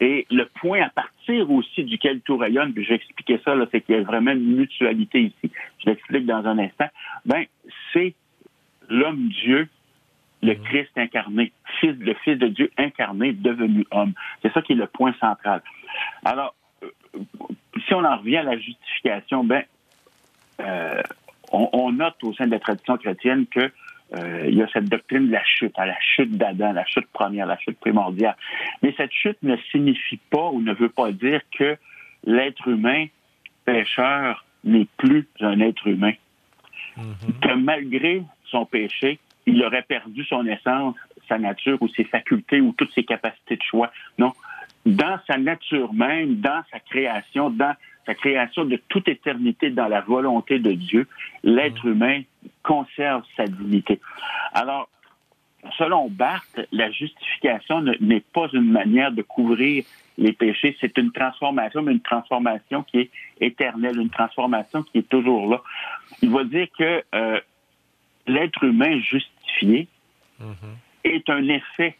et 0.00 0.26
le 0.30 0.44
point 0.44 0.82
à 0.82 0.90
partir 0.90 1.50
aussi 1.50 1.84
duquel 1.84 2.20
tout 2.20 2.36
rayonne, 2.36 2.72
puis 2.72 2.84
je 2.84 2.90
vais 2.90 2.94
expliquer 2.96 3.40
ça, 3.44 3.54
c'est 3.72 3.80
qu'il 3.80 3.96
y 3.96 3.98
a 3.98 4.02
vraiment 4.02 4.30
une 4.30 4.56
mutualité 4.56 5.22
ici. 5.22 5.52
Je 5.84 5.90
l'explique 5.90 6.24
dans 6.24 6.46
un 6.46 6.58
instant. 6.58 6.88
Ben, 7.26 7.44
c'est 7.92 8.14
l'homme-dieu, 8.88 9.68
le 10.42 10.54
mhm. 10.54 10.62
Christ 10.62 10.90
incarné, 10.96 11.52
fils, 11.80 11.96
le 11.98 12.14
Fils 12.14 12.38
de 12.38 12.46
Dieu 12.46 12.70
incarné, 12.78 13.32
devenu 13.32 13.84
homme. 13.90 14.12
C'est 14.42 14.52
ça 14.52 14.62
qui 14.62 14.72
est 14.72 14.76
le 14.76 14.86
point 14.86 15.14
central. 15.20 15.62
Alors, 16.24 16.54
euh, 16.84 16.90
si 17.86 17.94
on 17.94 18.04
en 18.04 18.18
revient 18.18 18.38
à 18.38 18.44
la 18.44 18.56
justification, 18.56 19.42
ben, 19.42 19.64
euh, 20.60 21.02
on, 21.50 21.68
on, 21.72 21.92
note 21.92 22.22
au 22.22 22.32
sein 22.34 22.46
de 22.46 22.52
la 22.52 22.60
tradition 22.60 22.96
chrétienne 22.98 23.46
que 23.46 23.72
euh, 24.16 24.46
il 24.48 24.54
y 24.56 24.62
a 24.62 24.68
cette 24.72 24.88
doctrine 24.88 25.26
de 25.26 25.32
la 25.32 25.44
chute, 25.44 25.72
à 25.76 25.86
la 25.86 25.98
chute 26.00 26.32
d'Adam, 26.32 26.72
la 26.72 26.86
chute 26.86 27.08
première, 27.12 27.46
la 27.46 27.58
chute 27.58 27.78
primordiale. 27.78 28.36
Mais 28.82 28.94
cette 28.96 29.12
chute 29.12 29.38
ne 29.42 29.56
signifie 29.70 30.18
pas 30.30 30.48
ou 30.50 30.62
ne 30.62 30.72
veut 30.72 30.88
pas 30.88 31.12
dire 31.12 31.40
que 31.56 31.76
l'être 32.24 32.68
humain 32.68 33.06
pécheur 33.64 34.44
n'est 34.64 34.88
plus 34.96 35.26
un 35.40 35.60
être 35.60 35.86
humain. 35.86 36.14
Mm-hmm. 36.96 37.40
Que 37.40 37.54
malgré 37.54 38.22
son 38.46 38.64
péché, 38.64 39.18
il 39.46 39.62
aurait 39.62 39.82
perdu 39.82 40.24
son 40.24 40.46
essence, 40.46 40.96
sa 41.28 41.38
nature 41.38 41.78
ou 41.80 41.88
ses 41.88 42.04
facultés 42.04 42.60
ou 42.60 42.72
toutes 42.72 42.92
ses 42.92 43.04
capacités 43.04 43.56
de 43.56 43.62
choix. 43.62 43.92
Non. 44.18 44.32
Dans 44.86 45.18
sa 45.26 45.36
nature 45.36 45.92
même, 45.92 46.36
dans 46.36 46.62
sa 46.72 46.80
création, 46.80 47.50
dans 47.50 47.74
sa 48.06 48.14
création 48.14 48.64
de 48.64 48.80
toute 48.88 49.06
éternité 49.06 49.68
dans 49.70 49.88
la 49.88 50.00
volonté 50.00 50.58
de 50.58 50.72
Dieu, 50.72 51.06
l'être 51.44 51.86
mm. 51.86 51.92
humain 51.92 52.22
conserve 52.68 53.22
sa 53.34 53.46
dignité. 53.46 53.98
Alors, 54.52 54.90
selon 55.78 56.10
Barthes, 56.10 56.60
la 56.70 56.90
justification 56.90 57.80
n'est 58.00 58.20
pas 58.20 58.48
une 58.52 58.70
manière 58.70 59.10
de 59.10 59.22
couvrir 59.22 59.84
les 60.18 60.32
péchés, 60.32 60.76
c'est 60.80 60.98
une 60.98 61.10
transformation, 61.10 61.80
mais 61.80 61.92
une 61.92 62.02
transformation 62.02 62.82
qui 62.82 62.98
est 62.98 63.10
éternelle, 63.40 63.98
une 63.98 64.10
transformation 64.10 64.82
qui 64.82 64.98
est 64.98 65.08
toujours 65.08 65.48
là. 65.48 65.62
Il 66.20 66.30
va 66.30 66.44
dire 66.44 66.66
que 66.78 67.02
euh, 67.14 67.40
l'être 68.26 68.62
humain 68.64 69.00
justifié 69.00 69.88
mm-hmm. 70.42 70.74
est 71.04 71.30
un 71.30 71.48
effet 71.48 71.96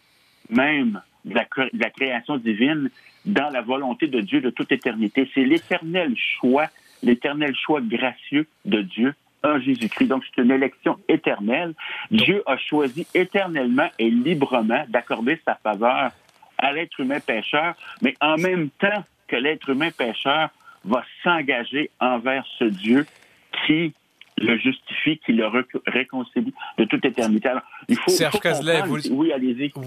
même 0.51 1.01
de 1.25 1.35
la 1.35 1.91
création 1.91 2.37
divine 2.37 2.91
dans 3.25 3.49
la 3.51 3.63
volonté 3.63 4.07
de 4.07 4.21
Dieu 4.21 4.41
de 4.43 4.51
toute 4.51 4.71
éternité. 4.73 5.31
C'est 5.35 5.45
l'éternel 5.45 6.15
choix, 6.17 6.67
l'éternel 7.03 7.55
choix 7.57 7.81
gracieux 7.81 8.47
de 8.65 8.83
Dieu 8.83 9.15
en 9.49 9.61
Jésus-Christ. 9.61 10.07
Donc, 10.07 10.25
c'est 10.25 10.43
une 10.43 10.50
élection 10.50 10.99
éternelle. 11.09 11.75
Dieu 12.11 12.43
a 12.47 12.57
choisi 12.57 13.07
éternellement 13.14 13.88
et 13.99 14.11
librement 14.11 14.85
d'accorder 14.88 15.40
sa 15.45 15.55
faveur 15.57 16.11
à 16.59 16.73
l'être 16.73 17.00
humain 17.00 17.21
pécheur, 17.21 17.75
mais 18.02 18.14
en 18.21 18.37
même 18.37 18.71
temps 18.71 19.05
que 19.28 19.37
l'être 19.37 19.69
humain 19.69 19.90
pécheur 19.97 20.50
va 20.85 21.05
s'engager 21.23 21.90
envers 22.00 22.45
ce 22.59 22.64
Dieu 22.64 23.07
qui 23.67 23.93
le 24.40 24.57
justifie, 24.57 25.19
qui 25.19 25.33
le 25.33 25.47
réconcilie 25.87 26.55
de 26.78 26.85
toute 26.85 27.05
éternité. 27.05 27.49
Alors, 27.49 27.62
il 27.88 27.97
faut, 27.97 28.11
Serge 28.11 28.38
Cazelet, 28.40 28.83
vous, 28.83 28.99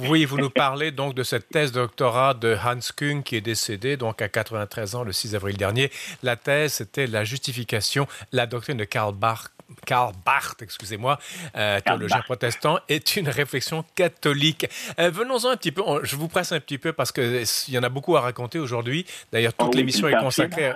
oui, 0.10 0.26
vous 0.26 0.38
nous 0.38 0.50
parlez 0.50 0.92
donc 0.92 1.14
de 1.14 1.24
cette 1.24 1.50
thèse 1.50 1.72
de 1.72 1.80
doctorat 1.80 2.34
de 2.34 2.56
Hans 2.56 2.80
Küng 2.96 3.22
qui 3.22 3.36
est 3.36 3.42
décédé 3.42 3.96
donc 3.96 4.22
à 4.22 4.30
93 4.30 4.96
ans 4.96 5.04
le 5.04 5.12
6 5.12 5.36
avril 5.36 5.56
dernier. 5.56 5.92
La 6.24 6.36
thèse, 6.36 6.74
c'était 6.74 7.06
la 7.06 7.24
justification, 7.24 8.08
la 8.32 8.48
doctrine 8.48 8.78
de 8.78 8.86
Karl 8.86 9.14
Barth. 9.14 9.52
Karl 9.86 10.14
Barth, 10.26 10.62
excusez-moi, 10.62 11.18
euh, 11.56 11.80
théologien 11.80 12.22
protestant, 12.22 12.80
est 12.90 13.16
une 13.16 13.30
réflexion 13.30 13.86
catholique. 13.96 14.68
Euh, 15.00 15.10
venons-en 15.10 15.50
un 15.50 15.58
petit 15.58 15.72
peu, 15.72 15.84
je 16.04 16.16
vous 16.16 16.28
presse 16.28 16.52
un 16.52 16.60
petit 16.60 16.78
peu 16.78 16.94
parce 16.94 17.12
qu'il 17.12 17.46
y 17.70 17.78
en 17.78 17.84
a 17.84 17.90
beaucoup 17.90 18.18
à 18.18 18.22
raconter 18.22 18.60
aujourd'hui. 18.60 19.06
D'ailleurs, 19.32 19.54
toute 19.54 19.70
oh 19.72 19.78
l'émission 19.78 20.08
est 20.10 20.20
consacrée 20.20 20.74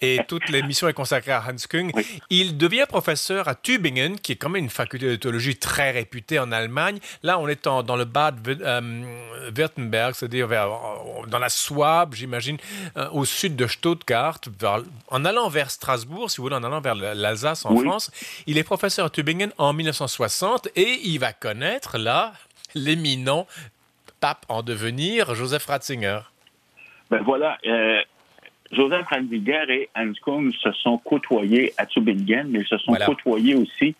et 0.00 0.20
toute 0.28 0.48
l'émission 0.48 0.88
est 0.88 0.92
consacrée 0.92 1.32
à 1.32 1.42
Hans 1.42 1.56
Kung. 1.68 1.92
Il 2.30 2.56
devient 2.56 2.86
professeur 2.88 3.48
à 3.48 3.54
Tübingen, 3.54 4.18
qui 4.18 4.32
est 4.32 4.36
quand 4.36 4.48
même 4.48 4.64
une 4.64 4.70
faculté 4.70 5.06
de 5.08 5.16
théologie 5.16 5.56
très 5.56 5.90
réputée 5.90 6.38
en 6.38 6.52
Allemagne. 6.52 6.98
Là, 7.22 7.38
on 7.38 7.48
est 7.48 7.64
dans 7.64 7.96
le 7.96 8.04
Bad 8.04 8.36
euh, 8.46 9.50
Württemberg, 9.56 10.14
c'est-à-dire 10.14 10.48
dans 11.28 11.38
la 11.38 11.48
Souabe, 11.48 12.14
j'imagine, 12.14 12.58
euh, 12.96 13.08
au 13.12 13.24
sud 13.24 13.56
de 13.56 13.66
Stuttgart, 13.66 14.40
en 15.08 15.24
allant 15.24 15.48
vers 15.48 15.70
Strasbourg, 15.70 16.30
si 16.30 16.38
vous 16.38 16.44
voulez, 16.44 16.56
en 16.56 16.64
allant 16.64 16.80
vers 16.80 16.94
l'Alsace 16.94 17.64
en 17.64 17.76
France. 17.76 18.10
Il 18.46 18.58
est 18.58 18.64
professeur 18.64 19.06
à 19.06 19.10
Tübingen 19.10 19.52
en 19.58 19.72
1960 19.72 20.68
et 20.76 21.00
il 21.04 21.18
va 21.18 21.32
connaître 21.32 21.98
là 21.98 22.32
l'éminent 22.74 23.46
pape 24.20 24.44
en 24.48 24.62
devenir, 24.62 25.34
Joseph 25.34 25.66
Ratzinger. 25.66 26.20
Ben 27.10 27.22
voilà, 27.22 27.58
euh, 27.66 28.00
Joseph 28.72 29.06
Ratzinger 29.06 29.64
et 29.68 29.88
Hans 29.96 30.12
Kung 30.22 30.52
se 30.52 30.72
sont 30.72 30.98
côtoyés 30.98 31.72
à 31.78 31.86
Tübingen, 31.86 32.48
mais 32.48 32.60
ils 32.60 32.66
se 32.66 32.78
sont 32.78 32.94
côtoyés 32.94 33.54
aussi 33.54 33.94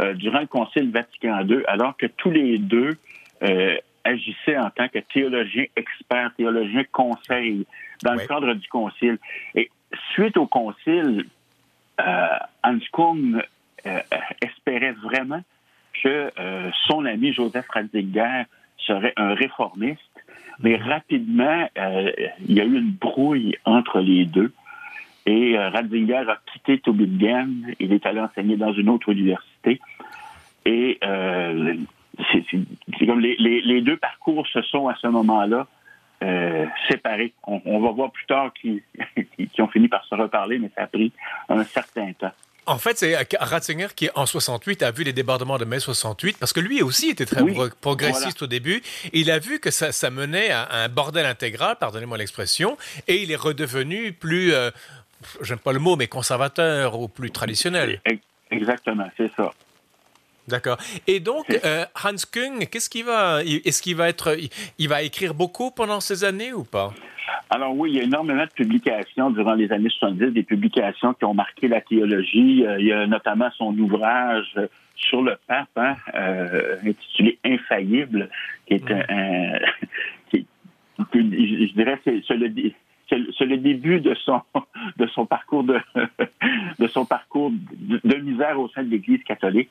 euh, 0.00 0.14
durant 0.14 0.40
le 0.40 0.46
Concile 0.46 0.90
Vatican 0.90 1.44
II, 1.46 1.62
alors 1.66 1.96
que 1.96 2.06
tous 2.06 2.30
les 2.30 2.58
deux 2.58 2.96
euh, 3.42 3.76
agissaient 4.04 4.58
en 4.58 4.70
tant 4.70 4.88
que 4.88 4.98
théologiens 4.98 5.66
experts, 5.76 6.32
théologiens 6.36 6.84
conseils 6.90 7.66
dans 8.02 8.14
le 8.14 8.26
cadre 8.26 8.54
du 8.54 8.68
Concile. 8.68 9.18
Et 9.54 9.70
suite 10.12 10.36
au 10.36 10.46
Concile, 10.46 11.26
Hans 11.98 12.78
Kung 12.90 13.42
espérait 14.40 14.94
vraiment 15.04 15.42
que 16.02 16.32
son 16.88 17.04
ami 17.04 17.32
Joseph 17.32 17.68
Ratzinger 17.68 18.44
serait 18.78 19.12
un 19.16 19.34
réformiste 19.34 20.11
mais 20.60 20.76
rapidement, 20.76 21.68
euh, 21.78 22.12
il 22.46 22.54
y 22.54 22.60
a 22.60 22.64
eu 22.64 22.76
une 22.76 22.92
brouille 22.92 23.56
entre 23.64 24.00
les 24.00 24.24
deux. 24.24 24.52
Et 25.24 25.56
euh, 25.56 25.70
a 25.70 26.36
quitté 26.52 26.80
Tübingen. 26.80 27.74
Il 27.78 27.92
est 27.92 28.04
allé 28.06 28.20
enseigner 28.20 28.56
dans 28.56 28.72
une 28.72 28.88
autre 28.88 29.10
université. 29.10 29.80
Et 30.64 30.98
euh, 31.04 31.74
c'est 32.32 33.06
comme 33.06 33.20
les, 33.20 33.80
deux 33.82 33.96
parcours 33.96 34.46
se 34.48 34.62
sont 34.62 34.88
à 34.88 34.94
ce 34.96 35.06
moment-là 35.06 35.66
séparés. 36.88 37.32
On, 37.44 37.80
va 37.80 37.90
voir 37.90 38.12
plus 38.12 38.26
tard 38.26 38.52
qu'ils 38.52 38.80
ont 39.58 39.66
fini 39.66 39.88
par 39.88 40.04
se 40.04 40.14
reparler, 40.14 40.60
mais 40.60 40.70
ça 40.76 40.84
a 40.84 40.86
pris 40.86 41.12
un 41.48 41.64
certain 41.64 42.12
temps. 42.12 42.30
En 42.64 42.78
fait, 42.78 42.96
c'est 42.96 43.16
Ratzinger 43.40 43.88
qui, 43.94 44.08
en 44.14 44.24
68, 44.24 44.82
a 44.84 44.92
vu 44.92 45.02
les 45.02 45.12
débordements 45.12 45.58
de 45.58 45.64
mai 45.64 45.80
68, 45.80 46.38
parce 46.38 46.52
que 46.52 46.60
lui 46.60 46.80
aussi 46.80 47.08
était 47.08 47.26
très 47.26 47.42
progressiste 47.80 48.42
au 48.42 48.46
début. 48.46 48.82
Il 49.12 49.32
a 49.32 49.40
vu 49.40 49.58
que 49.58 49.70
ça, 49.70 50.10
menait 50.10 50.50
à, 50.50 50.68
un 50.70 50.88
bordel 50.88 51.26
intégral, 51.26 51.76
pardonnez-moi 51.80 52.18
l'expression, 52.18 52.78
et 53.08 53.22
il 53.22 53.32
est 53.32 53.36
redevenu 53.36 54.12
plus, 54.12 54.54
euh, 54.54 54.70
j'aime 55.40 55.58
pas 55.58 55.72
le 55.72 55.80
mot, 55.80 55.96
mais 55.96 56.06
conservateur 56.06 57.00
ou 57.00 57.08
plus 57.08 57.32
traditionnel. 57.32 58.00
Exactement, 58.50 59.10
c'est 59.16 59.32
ça. 59.34 59.52
D'accord. 60.46 60.76
Et 61.06 61.20
donc, 61.20 61.46
euh, 61.64 61.84
Hans 62.04 62.16
Kung, 62.30 62.68
qu'est-ce 62.68 62.90
qu'il 62.90 63.04
va, 63.04 63.42
est-ce 63.44 63.82
qu'il 63.82 63.96
va 63.96 64.08
être, 64.08 64.36
il 64.78 64.88
va 64.88 65.02
écrire 65.02 65.34
beaucoup 65.34 65.70
pendant 65.70 66.00
ces 66.00 66.24
années 66.24 66.52
ou 66.52 66.64
pas? 66.64 66.92
Alors 67.50 67.76
oui, 67.76 67.90
il 67.92 67.96
y 67.96 68.00
a 68.00 68.04
énormément 68.04 68.44
de 68.44 68.50
publications 68.50 69.30
durant 69.30 69.54
les 69.54 69.70
années 69.72 69.90
70, 69.90 70.32
des 70.32 70.42
publications 70.42 71.14
qui 71.14 71.24
ont 71.24 71.34
marqué 71.34 71.68
la 71.68 71.80
théologie. 71.80 72.64
Euh, 72.66 72.80
il 72.80 72.86
y 72.86 72.92
a 72.92 73.06
notamment 73.06 73.50
son 73.56 73.76
ouvrage 73.78 74.58
sur 74.96 75.22
le 75.22 75.36
pape, 75.46 75.68
hein, 75.76 75.96
euh, 76.14 76.76
intitulé 76.84 77.38
Infaillible, 77.44 78.28
qui 78.66 78.74
est 78.74 78.90
un, 78.90 79.58
qui, 80.30 80.46
je 81.12 81.72
dirais, 81.74 81.98
c'est 82.04 82.22
le, 82.30 82.48
c'est 83.38 83.44
le 83.44 83.58
début 83.58 84.00
de 84.00 84.14
son 84.14 84.40
de 84.96 85.06
son 85.08 85.26
parcours 85.26 85.64
de 85.64 85.78
de 86.78 86.86
son 86.86 87.04
parcours 87.04 87.52
de, 87.52 88.16
misère 88.16 88.58
au 88.58 88.68
sein 88.68 88.82
de 88.82 88.90
l'Église 88.90 89.22
catholique. 89.24 89.70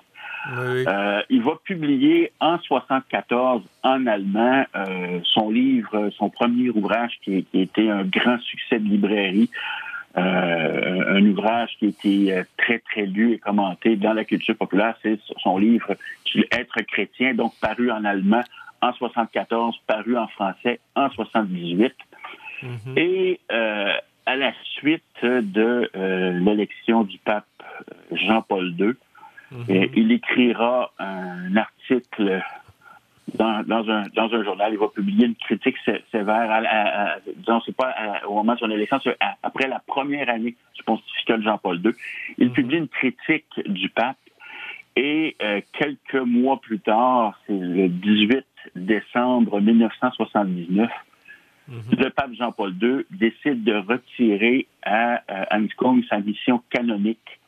Euh, 0.58 1.22
il 1.30 1.44
va 1.44 1.54
publier 1.64 2.32
en 2.40 2.58
74 2.60 3.62
en 3.84 4.08
allemand 4.08 4.66
euh, 4.76 5.20
son 5.24 5.52
livre, 5.52 6.10
son 6.18 6.30
premier 6.30 6.70
ouvrage 6.72 7.20
qui, 7.24 7.44
qui, 7.46 7.60
a 7.60 7.62
été 7.62 7.92
un 7.92 8.04
grand 8.04 8.40
succès 8.40 8.80
de 8.80 8.88
librairie. 8.88 9.50
Euh, 10.18 11.18
un 11.18 11.26
ouvrage 11.26 11.70
qui 11.80 11.86
a 11.86 11.90
été 11.90 12.42
très, 12.58 12.80
très 12.80 13.06
lu 13.06 13.34
et 13.34 13.38
commenté 13.38 13.96
dans 13.96 14.14
la 14.14 14.26
culture 14.26 14.58
populaire. 14.58 14.96
C'est 15.04 15.20
son 15.42 15.58
livre 15.58 15.96
Être 16.52 16.82
chrétien, 16.82 17.34
donc 17.34 17.54
paru 17.62 17.92
en 17.92 18.04
allemand 18.04 18.44
en 18.82 18.94
74, 18.94 19.80
paru 19.88 20.18
en 20.18 20.28
français 20.28 20.80
en 20.96 21.10
78. 21.10 21.94
Mm-hmm. 22.64 22.98
Et 22.98 23.40
euh, 23.52 23.94
à 24.26 24.36
la 24.36 24.54
suite 24.78 25.04
de 25.24 25.90
euh, 25.96 26.40
l'élection 26.40 27.04
du 27.04 27.18
pape 27.20 27.46
Jean-Paul 28.12 28.76
II, 28.78 28.94
mm-hmm. 29.54 29.90
il 29.96 30.12
écrira 30.12 30.92
un 31.00 31.56
article 31.58 32.42
dans, 33.36 33.64
dans, 33.64 33.90
un, 33.90 34.04
dans 34.16 34.34
un 34.34 34.44
journal. 34.44 34.74
Il 34.74 34.80
va 34.80 34.88
publier 34.90 35.28
une 35.28 35.36
critique 35.36 35.78
sévère, 36.12 36.52
à, 36.52 37.16
disons, 37.38 37.62
c'est 37.66 37.76
pas 37.76 37.96
au 38.28 38.36
moment 38.36 38.54
de 38.54 38.60
son 38.60 38.70
élection, 38.70 39.00
c'est 39.04 39.18
après 39.44 39.68
la 39.68 39.80
première 39.80 40.30
année 40.30 40.56
du 40.76 40.84
pontificat 40.84 41.38
de 41.38 41.44
Jean-Paul 41.44 41.82
II. 41.84 41.92
Il 42.38 42.48
mm-hmm. 42.48 42.52
publie 42.52 42.78
une 42.78 42.88
critique 42.88 43.48
du 43.66 43.90
pape 43.90 44.18
et 44.96 45.36
euh, 45.42 45.62
quelques 45.74 46.16
mois 46.16 46.60
plus 46.60 46.80
tard, 46.80 47.40
c'est 47.48 47.58
le 47.58 47.88
18 47.88 48.46
décembre 48.76 49.62
1979, 49.62 50.90
Mhm. 51.68 51.82
Le 51.98 52.10
pape 52.10 52.34
Jean-Paul 52.34 52.74
II 52.82 53.06
décide 53.12 53.64
de 53.64 53.76
retirer 53.76 54.68
à 54.84 55.22
Hans 55.52 55.68
Kung 55.78 56.04
sa 56.06 56.20
mission 56.20 56.62
canonique. 56.70 57.40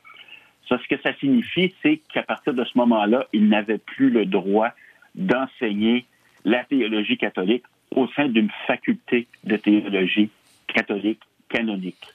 Ce 0.67 0.87
que 0.87 0.99
ça 1.01 1.13
signifie, 1.15 1.73
c'est 1.83 2.01
qu'à 2.11 2.23
partir 2.23 2.53
de 2.53 2.63
ce 2.63 2.77
moment-là, 2.77 3.27
il 3.33 3.47
n'avait 3.47 3.77
plus 3.77 4.09
le 4.09 4.25
droit 4.25 4.69
d'enseigner 5.13 6.05
la 6.45 6.63
théologie 6.63 7.17
catholique 7.17 7.63
au 7.95 8.07
sein 8.15 8.27
d'une 8.27 8.49
faculté 8.65 9.27
de 9.43 9.55
théologie 9.55 10.29
catholique 10.67 11.19
canonique. 11.49 12.07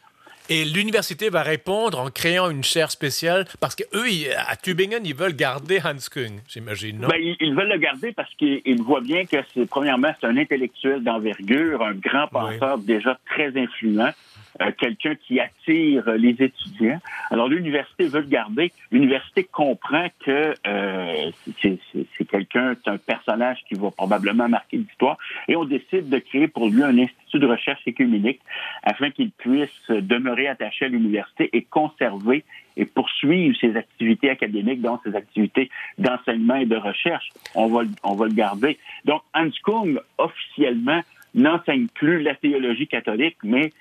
Et 0.50 0.64
l'université 0.64 1.28
va 1.28 1.42
répondre 1.42 1.98
en 2.00 2.10
créant 2.10 2.48
une 2.48 2.64
chaire 2.64 2.90
spéciale 2.90 3.44
parce 3.60 3.76
qu'eux, 3.76 4.06
à 4.48 4.56
Tübingen, 4.56 5.04
ils 5.04 5.14
veulent 5.14 5.36
garder 5.36 5.78
Hans 5.84 5.96
Kung, 6.10 6.40
j'imagine, 6.48 7.00
non? 7.00 7.08
Ben, 7.08 7.20
ils, 7.40 7.54
veulent 7.54 7.68
le 7.68 7.78
garder 7.78 8.12
parce 8.12 8.32
qu'ils 8.34 8.82
voient 8.82 9.02
bien 9.02 9.26
que, 9.26 9.36
c'est, 9.52 9.68
premièrement, 9.68 10.12
c'est 10.18 10.26
un 10.26 10.36
intellectuel 10.38 11.04
d'envergure, 11.04 11.82
un 11.82 11.94
grand 11.94 12.28
penseur 12.28 12.78
déjà 12.78 13.18
très 13.26 13.48
influent. 13.58 14.12
Euh, 14.60 14.72
quelqu'un 14.76 15.14
qui 15.14 15.38
attire 15.38 16.10
les 16.16 16.30
étudiants. 16.42 16.98
Alors 17.30 17.48
l'université 17.48 18.08
veut 18.08 18.20
le 18.20 18.26
garder. 18.26 18.72
L'université 18.90 19.44
comprend 19.44 20.08
que 20.24 20.54
euh, 20.66 21.30
c'est 21.62 22.24
quelqu'un, 22.28 22.74
c'est 22.82 22.90
un 22.90 22.98
personnage 22.98 23.58
qui 23.68 23.74
va 23.74 23.92
probablement 23.92 24.48
marquer 24.48 24.78
l'histoire, 24.78 25.16
et 25.46 25.54
on 25.54 25.64
décide 25.64 26.08
de 26.08 26.18
créer 26.18 26.48
pour 26.48 26.68
lui 26.68 26.82
un 26.82 26.98
institut 26.98 27.38
de 27.38 27.46
recherche 27.46 27.80
écuménique 27.86 28.40
afin 28.82 29.10
qu'il 29.10 29.30
puisse 29.30 29.90
demeurer 29.90 30.48
attaché 30.48 30.86
à 30.86 30.88
l'université 30.88 31.50
et 31.52 31.62
conserver 31.62 32.44
et 32.76 32.84
poursuivre 32.84 33.56
ses 33.60 33.76
activités 33.76 34.30
académiques, 34.30 34.80
donc 34.80 35.00
ses 35.04 35.14
activités 35.14 35.70
d'enseignement 35.98 36.56
et 36.56 36.66
de 36.66 36.76
recherche. 36.76 37.28
On 37.54 37.68
va, 37.68 37.82
on 38.02 38.14
va 38.14 38.26
le 38.26 38.34
garder. 38.34 38.78
Donc 39.04 39.22
Hans 39.34 39.50
Kung 39.62 40.00
officiellement 40.16 41.02
n'enseigne 41.34 41.86
plus 41.88 42.22
la 42.22 42.34
théologie 42.34 42.88
catholique, 42.88 43.36
mais 43.44 43.72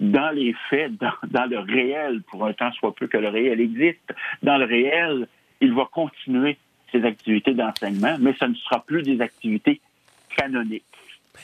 dans 0.00 0.30
les 0.30 0.54
faits, 0.70 0.92
dans, 1.24 1.46
le 1.46 1.58
réel, 1.58 2.22
pour 2.22 2.46
un 2.46 2.52
temps 2.52 2.72
soit 2.72 2.94
peu 2.94 3.06
que 3.06 3.16
le 3.16 3.28
réel 3.28 3.60
existe, 3.60 4.12
dans 4.42 4.56
le 4.58 4.64
réel, 4.64 5.28
il 5.60 5.72
va 5.72 5.88
continuer 5.90 6.58
ses 6.92 7.04
activités 7.04 7.54
d'enseignement, 7.54 8.16
mais 8.20 8.34
ce 8.38 8.44
ne 8.44 8.54
sera 8.54 8.84
plus 8.84 9.02
des 9.02 9.20
activités 9.20 9.80
canoniques. 10.36 10.84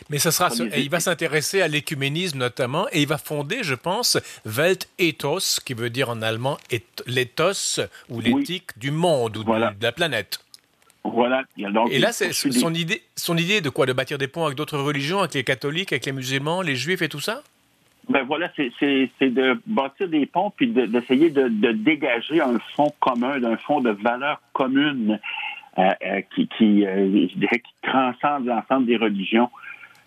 Mais 0.08 0.18
ce 0.18 0.30
sera, 0.30 0.50
il 0.76 0.88
va 0.88 1.00
s'intéresser 1.00 1.62
à 1.62 1.68
l'écuménisme 1.68 2.38
notamment, 2.38 2.86
et 2.92 3.02
il 3.02 3.08
va 3.08 3.18
fonder, 3.18 3.62
je 3.62 3.74
pense, 3.74 4.18
Weltethos, 4.44 5.60
qui 5.64 5.74
veut 5.74 5.90
dire 5.90 6.10
en 6.10 6.22
allemand 6.22 6.58
l'éthos 7.06 7.80
ou 8.08 8.20
l'éthique 8.20 8.78
du 8.78 8.92
monde 8.92 9.36
ou 9.36 9.44
de, 9.44 9.82
la 9.82 9.92
planète. 9.92 10.40
Voilà. 11.02 11.44
et 11.90 11.98
là, 11.98 12.12
c'est 12.12 12.32
son 12.32 12.74
idée, 12.74 13.02
son 13.16 13.36
idée 13.36 13.60
de 13.60 13.70
quoi? 13.70 13.86
De 13.86 13.92
bâtir 13.92 14.18
des 14.18 14.28
ponts 14.28 14.44
avec 14.44 14.56
d'autres 14.56 14.78
religions, 14.78 15.20
avec 15.20 15.34
les 15.34 15.44
catholiques, 15.44 15.92
avec 15.92 16.04
les 16.06 16.12
musulmans, 16.12 16.62
les 16.62 16.76
juifs 16.76 17.02
et 17.02 17.08
tout 17.08 17.20
ça? 17.20 17.42
Ben 18.10 18.24
voilà, 18.24 18.50
c'est 18.56 19.10
de 19.20 19.60
bâtir 19.66 20.08
des 20.08 20.26
ponts 20.26 20.50
puis 20.50 20.66
d'essayer 20.66 21.30
de, 21.30 21.70
dégager 21.72 22.40
un 22.40 22.58
fonds 22.74 22.92
commun, 22.98 23.42
un 23.44 23.56
fonds 23.56 23.80
de 23.80 23.90
valeurs 23.90 24.42
communes 24.52 25.20
euh, 25.78 25.90
euh, 26.04 26.20
qui, 26.34 26.48
qui 26.48 26.84
euh, 26.84 27.28
je 27.28 27.38
dirais, 27.38 27.60
qui 27.60 27.72
transcende 27.82 28.46
l'ensemble 28.46 28.86
des 28.86 28.96
religions. 28.96 29.48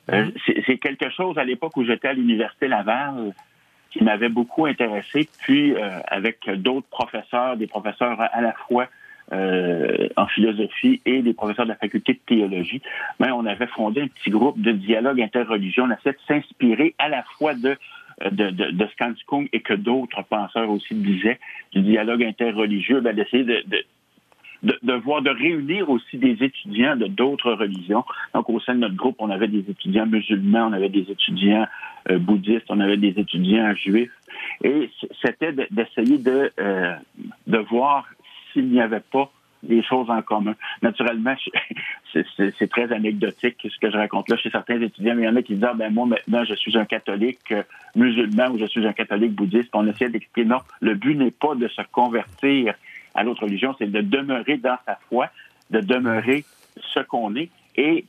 Mm-hmm. 0.10 0.64
c'est 0.66 0.78
quelque 0.80 1.10
chose 1.12 1.38
à 1.38 1.46
l'époque 1.46 1.78
où 1.78 1.86
j'étais 1.86 2.10
à 2.10 2.14
l'université 2.14 2.68
Laval 2.68 3.34
qui 3.90 4.04
m'avait 4.04 4.28
beaucoup 4.28 4.66
intéressé, 4.66 5.30
puis 5.44 5.74
avec 6.08 6.50
d'autres 6.50 6.88
professeurs, 6.88 7.56
des 7.56 7.68
professeurs 7.68 8.20
à 8.20 8.42
la 8.42 8.52
fois 8.68 8.88
euh, 9.32 10.10
en 10.18 10.28
philosophie 10.28 11.02
et 11.06 11.22
des 11.22 11.34
professeurs 11.34 11.66
de 11.66 11.72
la 11.72 11.78
faculté 11.78 12.14
de 12.14 12.20
théologie, 12.26 12.82
mais 13.20 13.32
on 13.32 13.46
avait 13.46 13.68
fondé 13.68 14.02
un 14.02 14.08
petit 14.08 14.30
groupe 14.30 14.60
de 14.60 14.72
dialogue 14.72 15.22
interreligion. 15.22 15.86
On 15.86 15.92
a 15.92 15.96
de 15.96 16.18
s'inspirer 16.28 16.94
à 17.00 17.10
la 17.10 17.24
fois 17.24 17.54
de 17.54 17.78
de, 18.32 18.52
de, 18.52 18.72
de 18.72 18.88
Kung 19.26 19.50
et 19.54 19.62
que 19.62 19.74
d'autres 19.74 20.22
penseurs 20.24 20.70
aussi 20.70 20.94
disaient 20.94 21.40
du 21.72 21.82
dialogue 21.82 22.24
interreligieux, 22.24 23.02
ben, 23.02 23.16
d'essayer 23.16 23.44
de, 23.44 23.64
de, 24.64 24.80
de, 24.82 24.94
voir, 24.94 25.22
de 25.22 25.30
réunir 25.30 25.90
aussi 25.90 26.18
des 26.18 26.44
étudiants 26.44 26.96
de 26.96 27.08
d'autres 27.08 27.54
religions. 27.54 28.04
Donc, 28.34 28.50
au 28.50 28.60
sein 28.60 28.76
de 28.76 28.80
notre 28.80 28.96
groupe, 28.96 29.16
on 29.20 29.30
avait 29.30 29.48
des 29.48 29.70
étudiants 29.70 30.06
musulmans, 30.06 30.68
on 30.70 30.74
avait 30.74 30.90
des 30.90 31.12
étudiants 31.12 31.68
euh, 32.10 32.18
bouddhistes, 32.18 32.66
on 32.70 32.80
avait 32.80 32.98
des 32.98 33.20
étudiants 33.20 33.74
juifs. 33.76 34.12
Et 34.64 34.90
c'était 35.22 35.54
d'essayer 35.72 36.18
de, 36.18 36.52
euh, 36.60 36.96
de 37.48 37.58
voir 37.58 38.06
s'il 38.54 38.70
n'y 38.70 38.82
avait 38.82 39.00
pas 39.00 39.32
des 39.64 39.82
choses 39.82 40.10
en 40.10 40.22
commun. 40.22 40.56
Naturellement, 40.82 41.36
c'est 42.14 42.70
très 42.70 42.92
anecdotique 42.92 43.58
ce 43.64 43.80
que 43.80 43.90
je 43.90 43.98
raconte 43.98 44.30
là 44.30 44.38
chez 44.38 44.50
certains 44.50 44.80
étudiants, 44.82 45.16
mais 45.16 45.24
il 45.24 45.26
y 45.26 45.30
en 45.30 45.36
a 45.36 45.42
qui 45.42 45.56
disent 45.56 45.64
ah, 45.64 45.74
ben 45.74 45.92
moi 45.92 46.06
maintenant 46.06 46.44
je 46.44 46.54
suis 46.54 46.78
un 46.78 46.86
catholique 46.86 47.52
euh, 47.52 47.64
musulman 47.96 48.50
ou 48.50 48.60
je 48.60 48.66
suis 48.66 48.86
un 48.86 48.94
catholique 48.94 49.34
bouddhiste. 49.34 49.70
On 49.74 49.88
essaie 49.88 50.10
d'expliquer 50.10 50.48
non, 50.48 50.60
le 50.82 50.96
but 50.96 51.16
n'est 51.16 51.32
pas 51.32 51.56
de 51.56 51.68
se 51.70 51.82
convertir 51.92 52.76
à 53.16 53.24
l'autre 53.24 53.44
religion, 53.44 53.76
c'est 53.78 53.92
de 53.92 54.02
demeurer 54.02 54.58
dans 54.58 54.78
sa 54.86 54.98
foi, 55.10 55.30
de 55.70 55.80
demeurer 55.80 56.44
ce 56.94 57.00
qu'on 57.00 57.36
est 57.36 57.50
et 57.76 58.06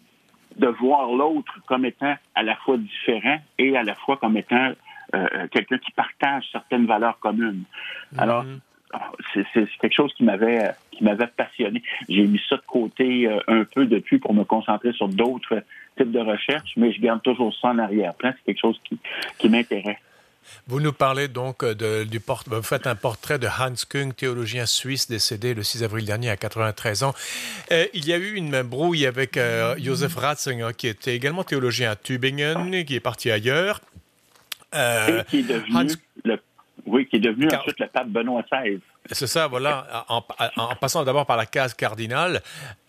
de 0.56 0.66
voir 0.66 1.12
l'autre 1.12 1.60
comme 1.66 1.84
étant 1.84 2.14
à 2.34 2.42
la 2.42 2.56
fois 2.56 2.78
différent 2.78 3.38
et 3.58 3.76
à 3.76 3.82
la 3.82 3.94
fois 3.94 4.16
comme 4.16 4.36
étant 4.36 4.72
euh, 5.14 5.26
euh, 5.34 5.46
quelqu'un 5.50 5.78
qui 5.78 5.92
partage 5.92 6.44
certaines 6.50 6.86
valeurs 6.86 7.18
communes. 7.18 7.64
Alors, 8.16 8.44
mm-hmm 8.44 8.58
c'est 9.32 9.66
quelque 9.80 9.94
chose 9.94 10.12
qui 10.14 10.24
m'avait 10.24 10.70
qui 10.90 11.04
m'avait 11.04 11.26
passionné. 11.26 11.82
J'ai 12.08 12.26
mis 12.26 12.40
ça 12.48 12.56
de 12.56 12.62
côté 12.66 13.26
euh, 13.26 13.40
un 13.48 13.64
peu 13.64 13.86
depuis 13.86 14.18
pour 14.18 14.32
me 14.34 14.44
concentrer 14.44 14.92
sur 14.92 15.08
d'autres 15.08 15.62
types 15.96 16.12
de 16.12 16.20
recherches, 16.20 16.72
mais 16.76 16.92
je 16.92 17.00
garde 17.00 17.22
toujours 17.22 17.54
ça 17.60 17.68
en 17.68 17.78
arrière-plan. 17.78 18.32
C'est 18.36 18.52
quelque 18.52 18.60
chose 18.60 18.80
qui, 18.84 18.98
qui 19.38 19.48
m'intéresse. 19.48 19.98
Vous 20.66 20.80
nous 20.80 20.92
parlez 20.92 21.28
donc 21.28 21.64
de, 21.64 22.04
du 22.04 22.20
port... 22.20 22.44
vous 22.46 22.62
faites 22.62 22.86
un 22.86 22.94
portrait 22.94 23.38
de 23.38 23.46
Hans 23.46 23.74
Kung, 23.88 24.14
théologien 24.14 24.66
suisse 24.66 25.08
décédé 25.08 25.54
le 25.54 25.62
6 25.62 25.84
avril 25.84 26.04
dernier 26.04 26.30
à 26.30 26.36
93 26.36 27.02
ans. 27.02 27.14
Euh, 27.72 27.86
il 27.94 28.06
y 28.06 28.12
a 28.12 28.18
eu 28.18 28.34
une 28.34 28.62
brouille 28.62 29.06
avec 29.06 29.36
euh, 29.36 29.74
Josef 29.78 30.14
Ratzinger, 30.16 30.70
qui 30.76 30.88
était 30.88 31.14
également 31.14 31.44
théologien 31.44 31.90
à 31.90 31.96
Tübingen, 31.96 32.84
qui 32.84 32.94
est 32.94 33.00
parti 33.00 33.30
ailleurs. 33.30 33.80
Euh, 34.74 35.22
Et 35.22 35.24
qui 35.24 35.38
est 35.38 35.42
devenu 35.42 35.94
le 36.24 36.38
oui, 36.86 37.06
qui 37.06 37.16
est 37.16 37.20
devenu 37.20 37.48
ensuite 37.52 37.80
le 37.80 37.86
pape 37.86 38.08
Benoît 38.08 38.42
XVI. 38.42 38.80
C'est 39.10 39.26
ça, 39.26 39.46
voilà, 39.46 40.06
en, 40.08 40.22
passant 40.76 41.04
d'abord 41.04 41.26
par 41.26 41.36
la 41.36 41.46
case 41.46 41.74
cardinale. 41.74 42.42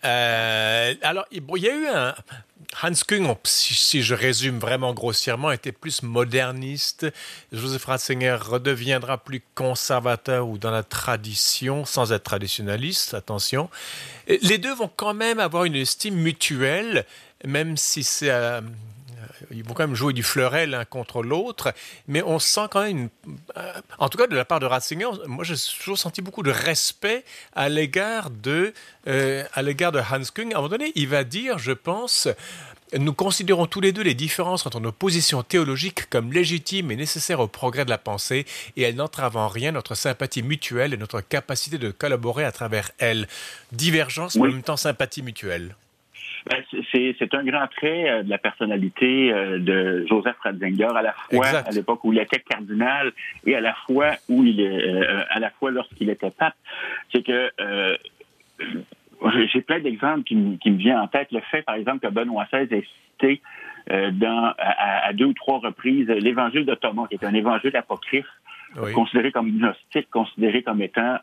Euh, 0.04 0.94
alors, 1.02 1.26
il 1.30 1.42
y 1.58 1.68
a 1.68 1.74
eu 1.74 1.86
un... 1.86 2.14
Hans 2.82 2.92
Kung, 3.06 3.34
si, 3.44 4.02
je 4.02 4.14
résume 4.14 4.58
vraiment 4.58 4.92
grossièrement, 4.92 5.50
était 5.50 5.72
plus 5.72 6.02
moderniste. 6.02 7.06
Joseph 7.52 7.84
Ratzinger 7.84 8.36
redeviendra 8.40 9.18
plus 9.18 9.42
conservateur 9.54 10.48
ou 10.48 10.58
dans 10.58 10.70
la 10.70 10.82
tradition, 10.82 11.84
sans 11.84 12.12
être 12.12 12.24
traditionnaliste, 12.24 13.14
attention. 13.14 13.70
Les 14.26 14.58
deux 14.58 14.74
vont 14.74 14.90
quand 14.94 15.14
même 15.14 15.38
avoir 15.38 15.64
une 15.64 15.76
estime 15.76 16.16
mutuelle, 16.16 17.04
même 17.44 17.76
si 17.76 18.02
c'est... 18.02 18.30
Euh, 18.30 18.60
ils 19.50 19.64
vont 19.64 19.74
quand 19.74 19.86
même 19.86 19.96
jouer 19.96 20.12
du 20.12 20.22
fleuret 20.22 20.66
l'un 20.66 20.84
contre 20.84 21.22
l'autre, 21.22 21.72
mais 22.08 22.22
on 22.22 22.38
sent 22.38 22.66
quand 22.70 22.82
même, 22.82 23.08
euh, 23.56 23.72
en 23.98 24.08
tout 24.08 24.18
cas 24.18 24.26
de 24.26 24.36
la 24.36 24.44
part 24.44 24.60
de 24.60 24.66
Ratzinger, 24.66 25.08
moi 25.26 25.44
j'ai 25.44 25.54
toujours 25.78 25.98
senti 25.98 26.22
beaucoup 26.22 26.42
de 26.42 26.50
respect 26.50 27.24
à 27.54 27.68
l'égard 27.68 28.30
de, 28.30 28.72
euh, 29.06 29.44
à 29.52 29.62
l'égard 29.62 29.92
de 29.92 30.00
Hans 30.00 30.22
Kung. 30.34 30.52
À 30.52 30.58
un 30.58 30.60
moment 30.60 30.68
donné, 30.68 30.92
il 30.94 31.08
va 31.08 31.24
dire, 31.24 31.58
je 31.58 31.72
pense, 31.72 32.28
nous 32.92 33.12
considérons 33.12 33.66
tous 33.66 33.80
les 33.80 33.92
deux 33.92 34.02
les 34.02 34.14
différences 34.14 34.66
entre 34.66 34.80
nos 34.80 34.92
positions 34.92 35.42
théologiques 35.42 36.08
comme 36.08 36.32
légitimes 36.32 36.90
et 36.90 36.96
nécessaires 36.96 37.40
au 37.40 37.48
progrès 37.48 37.84
de 37.84 37.90
la 37.90 37.98
pensée, 37.98 38.46
et 38.76 38.82
elles 38.82 38.96
n'entravent 38.96 39.36
en 39.36 39.48
rien 39.48 39.72
notre 39.72 39.94
sympathie 39.94 40.42
mutuelle 40.42 40.94
et 40.94 40.96
notre 40.96 41.20
capacité 41.20 41.78
de 41.78 41.90
collaborer 41.90 42.44
à 42.44 42.52
travers 42.52 42.90
elles. 42.98 43.28
Divergence, 43.72 44.36
mais 44.36 44.48
en 44.48 44.52
même 44.52 44.62
temps 44.62 44.76
sympathie 44.76 45.22
mutuelle. 45.22 45.74
Ben, 46.48 46.62
c'est 46.92 47.34
un 47.34 47.44
grand 47.44 47.66
trait 47.66 48.08
euh, 48.08 48.22
de 48.22 48.30
la 48.30 48.38
personnalité 48.38 49.32
euh, 49.32 49.58
de 49.58 50.06
Joseph 50.08 50.36
Ratzinger, 50.40 50.94
à 50.94 51.02
la 51.02 51.12
fois 51.12 51.46
à 51.46 51.70
l'époque 51.72 52.04
où 52.04 52.12
il 52.12 52.20
était 52.20 52.38
cardinal 52.38 53.12
et 53.44 53.56
à 53.56 53.60
la 53.60 53.74
fois 53.74 54.12
où 54.28 54.44
il 54.44 54.60
est, 54.60 54.88
euh, 54.88 55.24
à 55.30 55.40
la 55.40 55.50
fois 55.50 55.72
lorsqu'il 55.72 56.08
était 56.08 56.30
pape. 56.30 56.54
C'est 57.12 57.24
que 57.24 57.50
j'ai 59.52 59.60
plein 59.62 59.80
d'exemples 59.80 60.22
qui, 60.22 60.58
qui, 60.62 60.70
me 60.70 60.76
viennent 60.76 60.98
en 60.98 61.08
tête. 61.08 61.32
Le 61.32 61.40
fait, 61.40 61.62
par 61.62 61.74
exemple, 61.74 62.06
que 62.06 62.12
Benoît 62.12 62.46
XVI 62.52 62.72
ait 62.72 62.86
cité 63.12 63.42
dans, 63.88 64.54
à, 64.58 65.12
deux 65.14 65.26
ou 65.26 65.32
trois 65.32 65.58
reprises 65.58 66.08
l'évangile 66.08 66.64
de 66.64 66.74
Thomas, 66.74 67.06
qui 67.08 67.14
est 67.14 67.24
un 67.24 67.34
évangile 67.34 67.74
apocryphe, 67.76 68.26
considéré 68.94 69.32
comme 69.32 69.50
gnostique, 69.50 70.10
considéré 70.10 70.62
comme 70.62 70.82
étant 70.82 71.18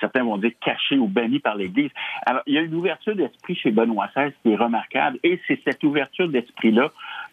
certains 0.00 0.24
vont 0.24 0.38
dire 0.38 0.52
caché 0.60 0.96
ou 0.98 1.06
banni 1.06 1.38
par 1.38 1.56
l'Église. 1.56 1.90
Alors, 2.26 2.42
il 2.46 2.54
y 2.54 2.58
a 2.58 2.62
une 2.62 2.74
ouverture 2.74 3.14
d'esprit 3.14 3.56
chez 3.56 3.70
Benoît 3.70 4.08
XVI 4.14 4.32
qui 4.42 4.52
est 4.52 4.56
remarquable, 4.56 5.18
et 5.22 5.40
c'est 5.46 5.60
cette 5.64 5.82
ouverture 5.84 6.28
d'esprit-là 6.28 6.90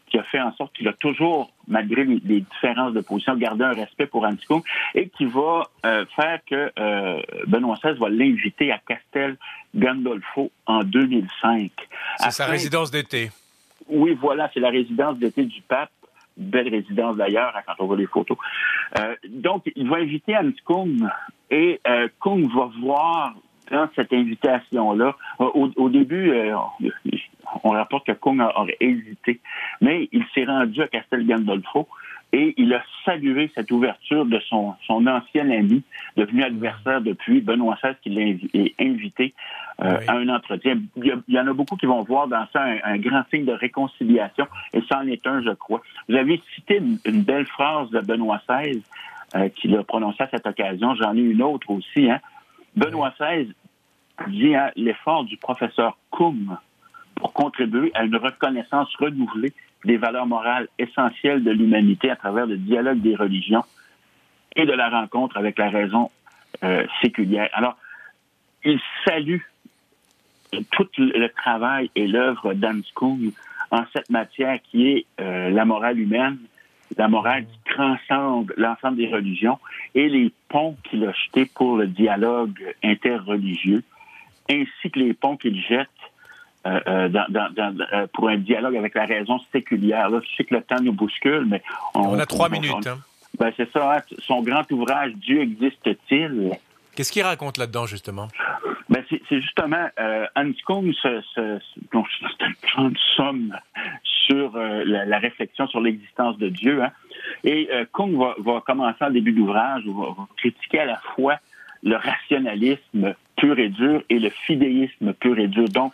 qui 0.08 0.20
a 0.20 0.24
fait 0.24 0.40
en 0.40 0.54
sorte 0.56 0.74
qu'il 0.74 0.88
a 0.88 0.94
toujours, 0.94 1.52
malgré 1.68 2.04
les, 2.04 2.20
différences 2.20 2.94
de 2.94 3.02
position, 3.02 3.36
gardé 3.36 3.64
un 3.64 3.74
respect 3.74 4.06
pour 4.06 4.24
Antico 4.24 4.64
et 4.94 5.10
qui 5.10 5.26
va 5.26 5.64
euh, 5.86 6.06
faire 6.16 6.40
que 6.46 6.72
euh, 6.78 7.22
Benoît 7.48 7.78
XVI 7.84 7.98
va 7.98 8.10
l'inviter 8.10 8.72
à 8.72 8.78
Castel 8.78 9.38
Gandolfo 9.76 10.52
en 10.68 10.84
2005. 10.84 11.72
C'est 12.18 12.32
sa 12.32 12.46
résidence 12.46 12.92
d'été. 12.92 13.32
Oui, 13.88 14.18
voilà, 14.20 14.50
c'est 14.54 14.60
la 14.60 14.70
résidence 14.70 15.18
d'été 15.18 15.44
du 15.44 15.62
pape 15.62 15.92
belle 16.38 16.70
résidence 16.70 17.18
d'ailleurs, 17.18 17.54
hein, 17.56 17.62
quand 17.66 17.84
on 17.84 17.88
voit 17.88 17.98
les 17.98 18.08
photos. 18.08 18.38
Euh, 19.00 19.16
donc, 19.30 19.64
il 19.76 19.90
va 19.90 19.98
inviter 19.98 20.36
Hans 20.36 20.52
Kung 20.66 21.08
et 21.50 21.80
euh, 21.88 22.08
Kung 22.20 22.48
va 22.54 22.70
voir 22.82 23.36
dans 23.72 23.90
cette 23.96 24.14
invitation-là, 24.14 25.16
euh, 25.40 25.46
au, 25.76 25.90
début, 25.90 26.32
euh, 26.32 26.56
on 27.64 27.70
rapporte 27.72 28.08
que 28.08 28.12
Kung 28.12 28.42
aurait 28.42 28.78
hésité, 28.80 29.40
mais 29.82 30.08
il 30.12 30.24
s'est 30.34 30.46
rendu 30.46 30.82
à 30.82 30.88
Castel 30.88 31.26
Gandolfo 31.26 31.88
et 32.32 32.54
il 32.58 32.74
a 32.74 32.84
salué 33.06 33.50
cette 33.56 33.72
ouverture 33.72 34.26
de 34.26 34.40
son, 34.50 34.74
son 34.86 35.08
ancien 35.08 35.50
ami, 35.50 35.84
devenu 36.18 36.44
adversaire 36.44 37.02
depuis, 37.02 37.42
Benoît 37.42 37.78
XVI, 37.82 37.96
qui 38.02 38.10
l'a 38.10 38.72
invité 38.80 39.34
euh, 39.82 40.00
à 40.08 40.14
un 40.14 40.30
entretien. 40.30 40.80
Il 40.96 41.22
y, 41.28 41.40
en 41.40 41.48
a 41.48 41.54
beaucoup 41.54 41.76
qui 41.76 41.86
vont 41.86 42.02
voir 42.02 42.28
dans 42.28 42.48
ça 42.54 42.64
un, 42.84 42.98
grand 42.98 43.24
signe 43.30 43.46
de 43.46 43.52
réconciliation, 43.52 44.48
et 44.74 44.82
ça 44.90 45.00
en 45.00 45.08
est 45.08 45.26
un, 45.28 45.42
je 45.42 45.52
crois. 45.52 45.82
Vous 46.08 46.16
avez 46.16 46.42
cité 46.56 46.82
une, 47.06 47.24
belle 47.24 47.46
phrase 47.46 47.90
de 47.90 48.00
Benoît 48.00 48.42
XVI 48.48 48.82
euh, 49.36 49.50
qu'il 49.50 49.76
a 49.76 49.84
prononcée 49.84 50.24
à 50.24 50.30
cette 50.30 50.48
occasion. 50.48 50.96
J'en 50.96 51.16
ai 51.16 51.20
une 51.20 51.42
autre 51.42 51.70
aussi. 51.72 52.10
Hein. 52.10 52.22
Benoît 52.76 53.14
XVI 53.20 53.54
dit 54.28 54.54
l'effort 54.78 55.26
du 55.26 55.38
professeur 55.38 55.98
Koum 56.10 56.58
pour 57.16 57.34
contribuer 57.34 57.92
à 57.96 58.04
une 58.04 58.16
reconnaissance 58.16 58.94
renouvelée 58.96 59.54
des 59.84 59.98
valeurs 59.98 60.26
morales 60.26 60.68
essentielles 60.80 61.44
de 61.44 61.52
l'humanité 61.52 62.10
à 62.10 62.16
travers 62.16 62.46
le 62.46 62.58
dialogue 62.58 63.02
des 63.02 63.16
religions 63.16 63.64
et 64.56 64.66
de 64.66 64.72
la 64.72 64.90
rencontre 64.90 65.38
avec 65.38 65.58
la 65.60 65.70
raison 65.70 66.12
euh, 66.64 66.86
séculière. 67.02 67.50
Alors, 67.54 67.78
il 68.64 68.80
salue 69.06 69.40
tout 70.72 70.88
le 70.98 71.28
travail 71.30 71.90
et 71.96 72.08
l'œuvre 72.08 72.54
d'Anskung 72.54 73.32
en 73.72 73.84
cette 73.94 74.10
matière 74.10 74.60
qui 74.70 74.90
est 74.90 75.06
euh, 75.20 75.50
la 75.50 75.66
morale 75.66 76.00
humaine, 76.00 76.38
la 76.98 77.08
morale 77.08 77.46
qui 77.46 77.74
transcende 77.74 78.54
l'ensemble 78.58 78.98
des 78.98 79.08
religions 79.08 79.60
et 79.96 80.08
les 80.08 80.32
ponts 80.50 80.78
qu'il 80.84 81.06
a 81.06 81.12
jetés 81.12 81.46
pour 81.46 81.78
le 81.78 81.88
dialogue 81.88 82.76
interreligieux, 82.84 83.84
ainsi 84.50 84.92
que 84.92 85.00
les 85.00 85.14
ponts 85.14 85.38
qu'il 85.38 85.60
jette 85.62 85.90
euh, 86.68 86.80
euh, 86.88 87.10
dans, 87.10 87.26
dans, 87.30 88.08
pour 88.14 88.30
un 88.30 88.38
dialogue 88.38 88.76
avec 88.76 88.96
la 88.96 89.06
raison 89.06 89.40
séculière. 89.52 90.10
Là, 90.10 90.20
je 90.24 90.36
sais 90.36 90.44
que 90.44 90.56
le 90.56 90.62
temps 90.62 90.82
nous 90.82 90.94
bouscule, 90.94 91.46
mais... 91.48 91.62
On, 91.94 92.18
a 92.18 92.26
trois 92.26 92.50
minutes. 92.50 92.88
Hein. 92.88 93.00
Ben, 93.38 93.52
c'est 93.58 93.72
ça, 93.72 93.98
hein. 93.98 94.02
son 94.20 94.42
grand 94.42 94.70
ouvrage 94.72 95.14
«Dieu 95.16 95.42
existe-t-il» 95.42 96.52
Qu'est-ce 96.96 97.12
qu'il 97.12 97.24
raconte 97.24 97.58
là-dedans, 97.58 97.86
justement? 97.86 98.30
Ben, 98.96 99.04
c'est 99.10 99.42
justement, 99.42 99.90
euh, 100.00 100.26
Hans 100.36 100.54
Kuhn 100.66 100.94
se, 100.94 101.22
se, 101.22 101.60
c'est 101.60 102.46
une 102.46 102.54
grande 102.64 102.98
somme 103.18 103.54
sur 104.04 104.58
la, 104.58 105.20
réflexion 105.20 105.68
sur 105.68 105.82
l'existence 105.82 106.38
de 106.38 106.48
Dieu. 106.48 106.82
Hein. 106.82 106.92
Et 107.44 107.68
euh, 107.74 107.86
Kuhn 107.94 108.18
va, 108.18 108.36
va, 108.40 108.62
commencer 108.62 109.04
en 109.04 109.10
début 109.10 109.34
d'ouvrage, 109.34 109.84
va, 109.86 110.08
va 110.18 110.28
critiquer 110.38 110.80
à 110.80 110.86
la 110.86 110.98
fois 111.16 111.40
le 111.84 111.98
rationalisme 111.98 113.16
pur 113.36 113.60
et 113.60 113.70
dur 113.70 114.02
et 114.10 114.20
le 114.20 114.30
fidéisme 114.30 115.14
pur 115.14 115.38
et 115.40 115.48
dur. 115.48 115.68
Donc, 115.70 115.94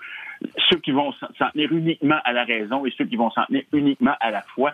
ceux 0.70 0.78
qui 0.78 0.92
vont 0.92 1.12
s'en 1.14 1.50
tenir 1.54 1.72
uniquement 1.72 2.20
à 2.24 2.34
la 2.34 2.44
raison 2.44 2.86
et 2.86 2.94
ceux 2.98 3.06
qui 3.06 3.16
vont 3.16 3.30
s'en 3.32 3.46
tenir 3.46 3.64
uniquement 3.74 4.16
à 4.20 4.32
la 4.32 4.42
foi, 4.42 4.74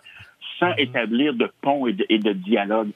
sans 0.59 0.69
mhm. 0.69 0.79
établir 0.79 1.33
de 1.33 1.51
pont 1.61 1.87
et 1.87 1.93
de, 1.93 2.33
dialogue. 2.33 2.91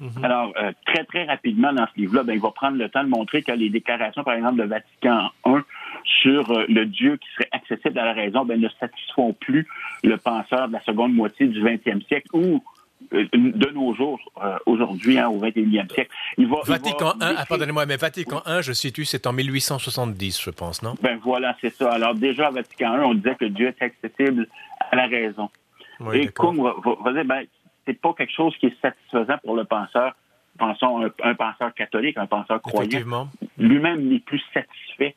Mhm. 0.00 0.24
Alors, 0.24 0.52
euh, 0.58 0.72
très, 0.86 1.04
très 1.04 1.24
rapidement 1.24 1.72
dans 1.72 1.86
ce 1.86 2.00
livre-là, 2.00 2.22
ben, 2.22 2.32
il 2.32 2.40
va 2.40 2.50
prendre 2.50 2.78
le 2.78 2.88
temps 2.88 3.04
de 3.04 3.08
montrer 3.08 3.42
que 3.42 3.52
les 3.52 3.68
déclarations, 3.68 4.24
par 4.24 4.34
exemple, 4.34 4.56
de 4.56 4.64
Vatican 4.64 5.30
I 5.46 5.58
sur 6.04 6.50
euh, 6.50 6.64
le 6.68 6.86
Dieu 6.86 7.18
qui 7.18 7.28
serait 7.34 7.48
accessible 7.52 7.98
à 7.98 8.06
la 8.06 8.14
raison 8.14 8.44
ben, 8.46 8.58
ne 8.58 8.68
satisfont 8.80 9.34
plus 9.34 9.68
le 10.02 10.16
penseur 10.16 10.68
de 10.68 10.72
la 10.72 10.82
seconde 10.82 11.12
moitié 11.12 11.46
du 11.48 11.62
20e 11.62 12.04
siècle 12.06 12.28
ou 12.32 12.62
de 13.12 13.70
nos 13.70 13.94
jours, 13.94 14.20
aujourd'hui, 14.66 15.18
hein, 15.18 15.28
au 15.28 15.40
21e 15.40 15.90
siècle. 15.90 16.10
Il 16.36 16.46
va, 16.46 16.58
Vatican 16.64 17.14
I, 17.14 17.34
ah, 17.38 17.44
pardonnez-moi, 17.48 17.86
mais 17.86 17.96
Vatican 17.96 18.42
I, 18.46 18.62
je 18.62 18.72
situe, 18.72 19.06
c'est 19.06 19.26
en 19.26 19.32
1870, 19.32 20.40
je 20.40 20.50
pense, 20.50 20.82
non? 20.82 20.94
Ben 21.02 21.18
voilà, 21.20 21.56
c'est 21.62 21.74
ça. 21.74 21.90
Alors 21.92 22.14
déjà, 22.14 22.48
à 22.48 22.50
Vatican 22.50 22.94
I, 22.96 23.00
on 23.00 23.14
disait 23.14 23.34
que 23.36 23.46
Dieu 23.46 23.68
est 23.68 23.82
accessible 23.82 24.46
à 24.90 24.96
la 24.96 25.06
raison. 25.06 25.48
Et 26.12 26.28
Kung 26.28 26.62
va, 26.62 27.12
dire, 27.12 27.24
ben, 27.24 27.44
c'est 27.90 28.00
pas 28.00 28.12
quelque 28.14 28.32
chose 28.32 28.56
qui 28.58 28.66
est 28.66 28.80
satisfaisant 28.80 29.38
pour 29.42 29.56
le 29.56 29.64
penseur. 29.64 30.14
Pensons 30.58 31.04
un, 31.04 31.10
un 31.24 31.34
penseur 31.34 31.74
catholique, 31.74 32.16
un 32.18 32.26
penseur 32.26 32.60
croyant. 32.62 33.28
Lui-même 33.58 34.08
n'est 34.08 34.20
plus 34.20 34.42
satisfait 34.54 35.16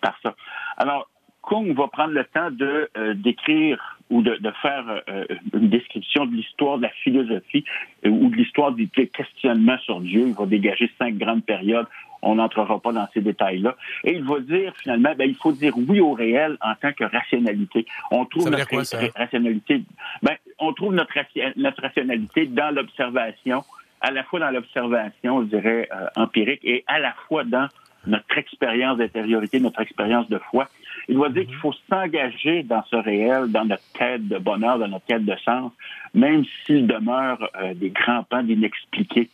par 0.00 0.18
ça. 0.22 0.34
Alors, 0.76 1.08
Kung 1.42 1.74
va 1.74 1.88
prendre 1.88 2.12
le 2.12 2.24
temps 2.24 2.50
de 2.50 2.90
euh, 2.96 3.14
d'écrire 3.14 3.98
ou 4.10 4.22
de, 4.22 4.36
faire 4.60 5.02
euh, 5.08 5.24
une 5.54 5.68
description 5.68 6.26
de 6.26 6.34
l'histoire 6.34 6.78
de 6.78 6.82
la 6.82 6.90
philosophie 7.04 7.64
euh, 8.04 8.10
ou 8.10 8.28
de 8.28 8.36
l'histoire 8.36 8.72
du 8.72 8.88
questionnement 8.88 9.78
sur 9.78 10.00
Dieu. 10.00 10.26
Il 10.26 10.34
va 10.34 10.46
dégager 10.46 10.90
cinq 10.98 11.16
grandes 11.16 11.44
périodes. 11.44 11.86
On 12.22 12.34
n'entrera 12.34 12.80
pas 12.80 12.92
dans 12.92 13.08
ces 13.14 13.20
détails-là. 13.20 13.76
Et 14.04 14.14
il 14.16 14.24
va 14.24 14.40
dire 14.40 14.74
finalement, 14.82 15.14
ben, 15.16 15.28
il 15.28 15.36
faut 15.36 15.52
dire 15.52 15.72
oui 15.76 16.00
au 16.00 16.12
réel 16.12 16.58
en 16.60 16.74
tant 16.74 16.92
que 16.92 17.04
rationalité. 17.04 17.86
On 18.10 18.26
trouve 18.26 18.50
notre 18.50 19.16
rationalité. 19.16 19.82
Ben, 20.22 20.34
on 20.58 20.72
trouve 20.74 20.92
notre, 20.92 21.14
notre 21.56 21.80
rationalité 21.80 22.46
dans 22.46 22.74
l'observation, 22.74 23.62
à 24.02 24.10
la 24.10 24.24
fois 24.24 24.40
dans 24.40 24.50
l'observation, 24.50 25.42
je 25.42 25.56
dirais, 25.56 25.88
empirique, 26.16 26.60
et 26.64 26.84
à 26.86 26.98
la 26.98 27.14
fois 27.26 27.44
dans 27.44 27.68
notre 28.06 28.38
expérience 28.38 28.98
d'intériorité, 28.98 29.60
notre 29.60 29.80
expérience 29.80 30.28
de 30.28 30.38
foi. 30.38 30.68
Il 31.08 31.16
doit 31.16 31.28
dire 31.28 31.46
qu'il 31.46 31.56
faut 31.56 31.74
s'engager 31.88 32.62
dans 32.62 32.82
ce 32.84 32.96
réel, 32.96 33.50
dans 33.50 33.64
notre 33.64 33.82
quête 33.94 34.26
de 34.28 34.38
bonheur, 34.38 34.78
dans 34.78 34.88
notre 34.88 35.06
quête 35.06 35.24
de 35.24 35.36
sens, 35.44 35.72
même 36.14 36.44
s'il 36.64 36.86
demeure 36.86 37.50
euh, 37.60 37.74
des 37.74 37.90
grands 37.90 38.22
pans 38.24 38.42
d'inexpliqués. 38.42 39.28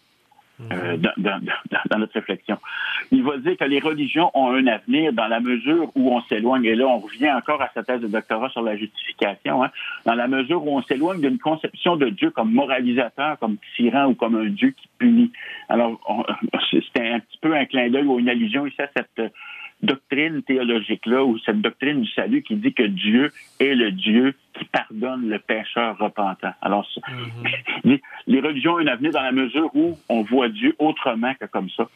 Euh, 0.72 0.96
dans, 0.96 1.12
dans, 1.18 1.38
dans, 1.90 1.98
notre 1.98 2.14
réflexion. 2.14 2.56
Il 3.12 3.22
va 3.22 3.36
dire 3.36 3.58
que 3.58 3.64
les 3.64 3.78
religions 3.78 4.30
ont 4.32 4.52
un 4.52 4.66
avenir 4.66 5.12
dans 5.12 5.26
la 5.26 5.38
mesure 5.38 5.90
où 5.94 6.10
on 6.10 6.22
s'éloigne, 6.22 6.64
et 6.64 6.74
là 6.74 6.86
on 6.86 6.98
revient 6.98 7.30
encore 7.30 7.60
à 7.60 7.68
sa 7.74 7.82
thèse 7.82 8.00
de 8.00 8.06
doctorat 8.06 8.48
sur 8.48 8.62
la 8.62 8.74
justification, 8.74 9.62
hein, 9.62 9.70
dans 10.06 10.14
la 10.14 10.26
mesure 10.28 10.66
où 10.66 10.74
on 10.74 10.82
s'éloigne 10.82 11.20
d'une 11.20 11.38
conception 11.38 11.96
de 11.96 12.08
Dieu 12.08 12.30
comme 12.30 12.52
moralisateur, 12.52 13.38
comme 13.38 13.58
tyran 13.76 14.06
ou 14.06 14.14
comme 14.14 14.34
un 14.34 14.46
Dieu 14.46 14.70
qui 14.70 14.88
punit. 14.98 15.30
Alors 15.68 16.00
c'était 16.70 17.06
un 17.06 17.20
petit 17.20 17.38
peu 17.42 17.54
un 17.54 17.66
clin 17.66 17.90
d'œil 17.90 18.06
ou 18.06 18.18
une 18.18 18.30
allusion 18.30 18.64
ici 18.64 18.80
à 18.80 18.88
cette 18.96 19.30
doctrine 19.82 20.42
théologique-là, 20.42 21.24
ou 21.24 21.38
cette 21.40 21.60
doctrine 21.60 22.02
du 22.02 22.10
salut 22.12 22.42
qui 22.42 22.56
dit 22.56 22.72
que 22.72 22.82
Dieu 22.82 23.32
est 23.60 23.74
le 23.74 23.92
Dieu 23.92 24.34
qui 24.54 24.64
pardonne 24.64 25.28
le 25.28 25.38
pécheur 25.38 25.98
repentant. 25.98 26.52
Alors, 26.62 26.88
mhm. 27.84 27.98
les 28.26 28.40
religions 28.40 28.74
ont 28.74 28.78
un 28.78 28.86
avenir 28.86 29.12
dans 29.12 29.22
la 29.22 29.32
mesure 29.32 29.70
où 29.74 29.98
on 30.08 30.22
voit 30.22 30.48
Dieu 30.48 30.74
autrement 30.78 31.34
que 31.34 31.46
comme 31.46 31.68
ça. 31.70 31.88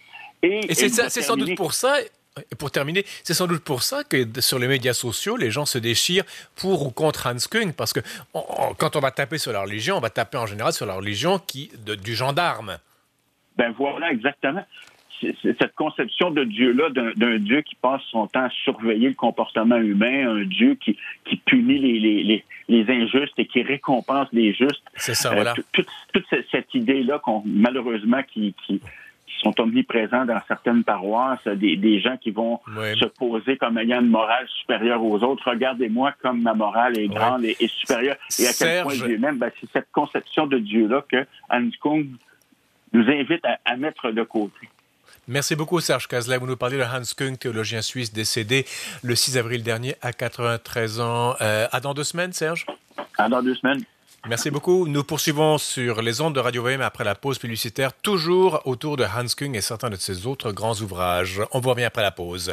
Et, 0.43 0.73
c'est 0.75 0.89
sans 1.23 1.37
doute 1.37 1.57
pour 1.57 1.73
ça, 1.73 1.97
et 2.01 2.55
pour 2.55 2.71
terminer, 2.71 3.05
c'est 3.25 3.35
sans 3.35 3.47
doute 3.47 3.65
pour 3.65 3.83
ça 3.83 4.05
que 4.05 4.25
sur 4.41 4.59
les 4.59 4.69
médias 4.69 4.95
sociaux, 4.95 5.37
les 5.37 5.51
gens 5.51 5.67
se 5.67 5.79
déchirent 5.79 6.25
pour 6.57 6.87
ou 6.87 6.91
contre 6.91 7.27
Hans 7.27 7.49
Kung, 7.51 7.73
parce 7.75 7.93
que 7.93 8.01
quand 8.79 8.97
on 8.97 9.01
va 9.01 9.11
taper 9.11 9.39
sur 9.39 9.53
la 9.53 9.63
religion, 9.63 9.97
on 9.97 10.01
va 10.01 10.11
taper 10.11 10.39
en 10.39 10.47
général 10.47 10.73
sur 10.73 10.87
la 10.87 10.95
religion 10.95 11.39
qui, 11.39 11.71
du 12.03 12.15
gendarme. 12.15 12.79
Ben 13.57 13.75
voilà, 13.77 14.11
exactement 14.13 14.65
cette 15.43 15.75
conception 15.75 16.31
de 16.31 16.45
Dieu-là, 16.45 16.91
d'un 17.17 17.39
Dieu 17.39 17.61
qui 17.63 17.75
passe 17.77 18.03
son 18.11 18.27
temps 18.27 18.45
à 18.45 18.51
surveiller 18.51 19.09
le 19.09 19.15
comportement 19.15 19.77
humain, 19.77 20.29
un 20.29 20.45
Dieu 20.45 20.77
qui, 20.83 20.97
qui 21.25 21.37
punit 21.37 21.79
les, 21.79 22.23
les, 22.23 22.45
les, 22.69 22.91
injustes 22.91 23.39
et 23.39 23.47
qui 23.47 23.63
récompense 23.63 24.29
les 24.33 24.53
justes. 24.53 24.83
C'est 24.97 25.15
ça, 25.15 25.31
voilà. 25.33 25.53
Euh, 25.53 25.63
toute, 25.73 25.89
toute, 26.13 26.25
cette 26.51 26.75
idée-là, 26.75 27.21
malheureusement, 27.45 28.23
qui, 28.23 28.55
qui, 28.67 28.81
sont 29.43 29.59
omniprésents 29.59 30.27
dans 30.27 30.41
certaines 30.47 30.85
paroisses, 30.85 31.47
des, 31.47 31.77
des 31.77 31.99
gens 32.01 32.19
qui 32.19 32.31
vont 32.31 32.61
se 32.77 33.07
poser 33.07 33.57
comme 33.57 33.79
ayant 33.79 34.01
une 34.01 34.09
morale 34.09 34.47
supérieure 34.61 35.03
aux 35.03 35.23
autres. 35.23 35.49
Regardez-moi 35.49 36.13
comme 36.21 36.43
ma 36.43 36.53
morale 36.53 36.99
est 36.99 37.09
grande 37.09 37.45
et, 37.45 37.57
supérieure. 37.69 38.17
Et 38.39 38.47
à 38.47 38.53
quel 38.53 38.83
point 38.83 38.95
Dieu 38.95 39.17
même, 39.17 39.39
ben, 39.39 39.51
c'est 39.59 39.71
cette 39.73 39.91
conception 39.93 40.47
de 40.47 40.59
Dieu-là 40.59 41.05
que 41.09 41.25
Hans 41.49 41.71
Kung 41.81 42.07
nous 42.93 43.09
invite 43.09 43.45
à, 43.47 43.59
à 43.65 43.77
mettre 43.77 44.11
de 44.11 44.23
côté. 44.25 44.69
Merci 45.31 45.55
beaucoup, 45.55 45.79
Serge 45.79 46.09
Kazla. 46.09 46.39
Vous 46.39 46.47
nous 46.49 46.57
parlez 46.57 46.77
de 46.77 46.83
Hans 46.83 47.03
Kung, 47.17 47.39
théologien 47.39 47.83
suisse 47.83 48.13
décédé 48.13 48.67
le 49.05 49.15
6 49.15 49.39
avril 49.39 49.63
dernier 49.63 49.95
à 50.03 50.13
93 50.13 50.99
ans. 50.99 51.37
Euh, 51.41 51.69
à 51.71 51.79
dans 51.79 51.95
deux 51.95 52.03
semaines, 52.03 52.33
Serge? 52.33 52.67
À 53.17 53.29
dans 53.29 53.41
deux 53.41 53.55
semaines. 53.55 53.85
Merci 54.29 54.51
beaucoup. 54.51 54.89
Nous 54.89 55.05
poursuivons 55.05 55.57
sur 55.57 56.03
les 56.03 56.21
ondes 56.21 56.35
de 56.35 56.41
Radio 56.41 56.65
VM 56.65 56.81
après 56.81 57.05
la 57.05 57.15
pause 57.15 57.39
publicitaire, 57.39 57.93
toujours 57.93 58.61
autour 58.65 58.97
de 58.97 59.05
Hans 59.05 59.33
Kung 59.37 59.55
et 59.55 59.61
certains 59.61 59.89
de 59.89 59.95
ses 59.95 60.27
autres 60.27 60.51
grands 60.51 60.75
ouvrages. 60.75 61.41
On 61.53 61.61
vous 61.61 61.71
revient 61.71 61.85
après 61.85 62.03
la 62.03 62.11
pause. 62.11 62.53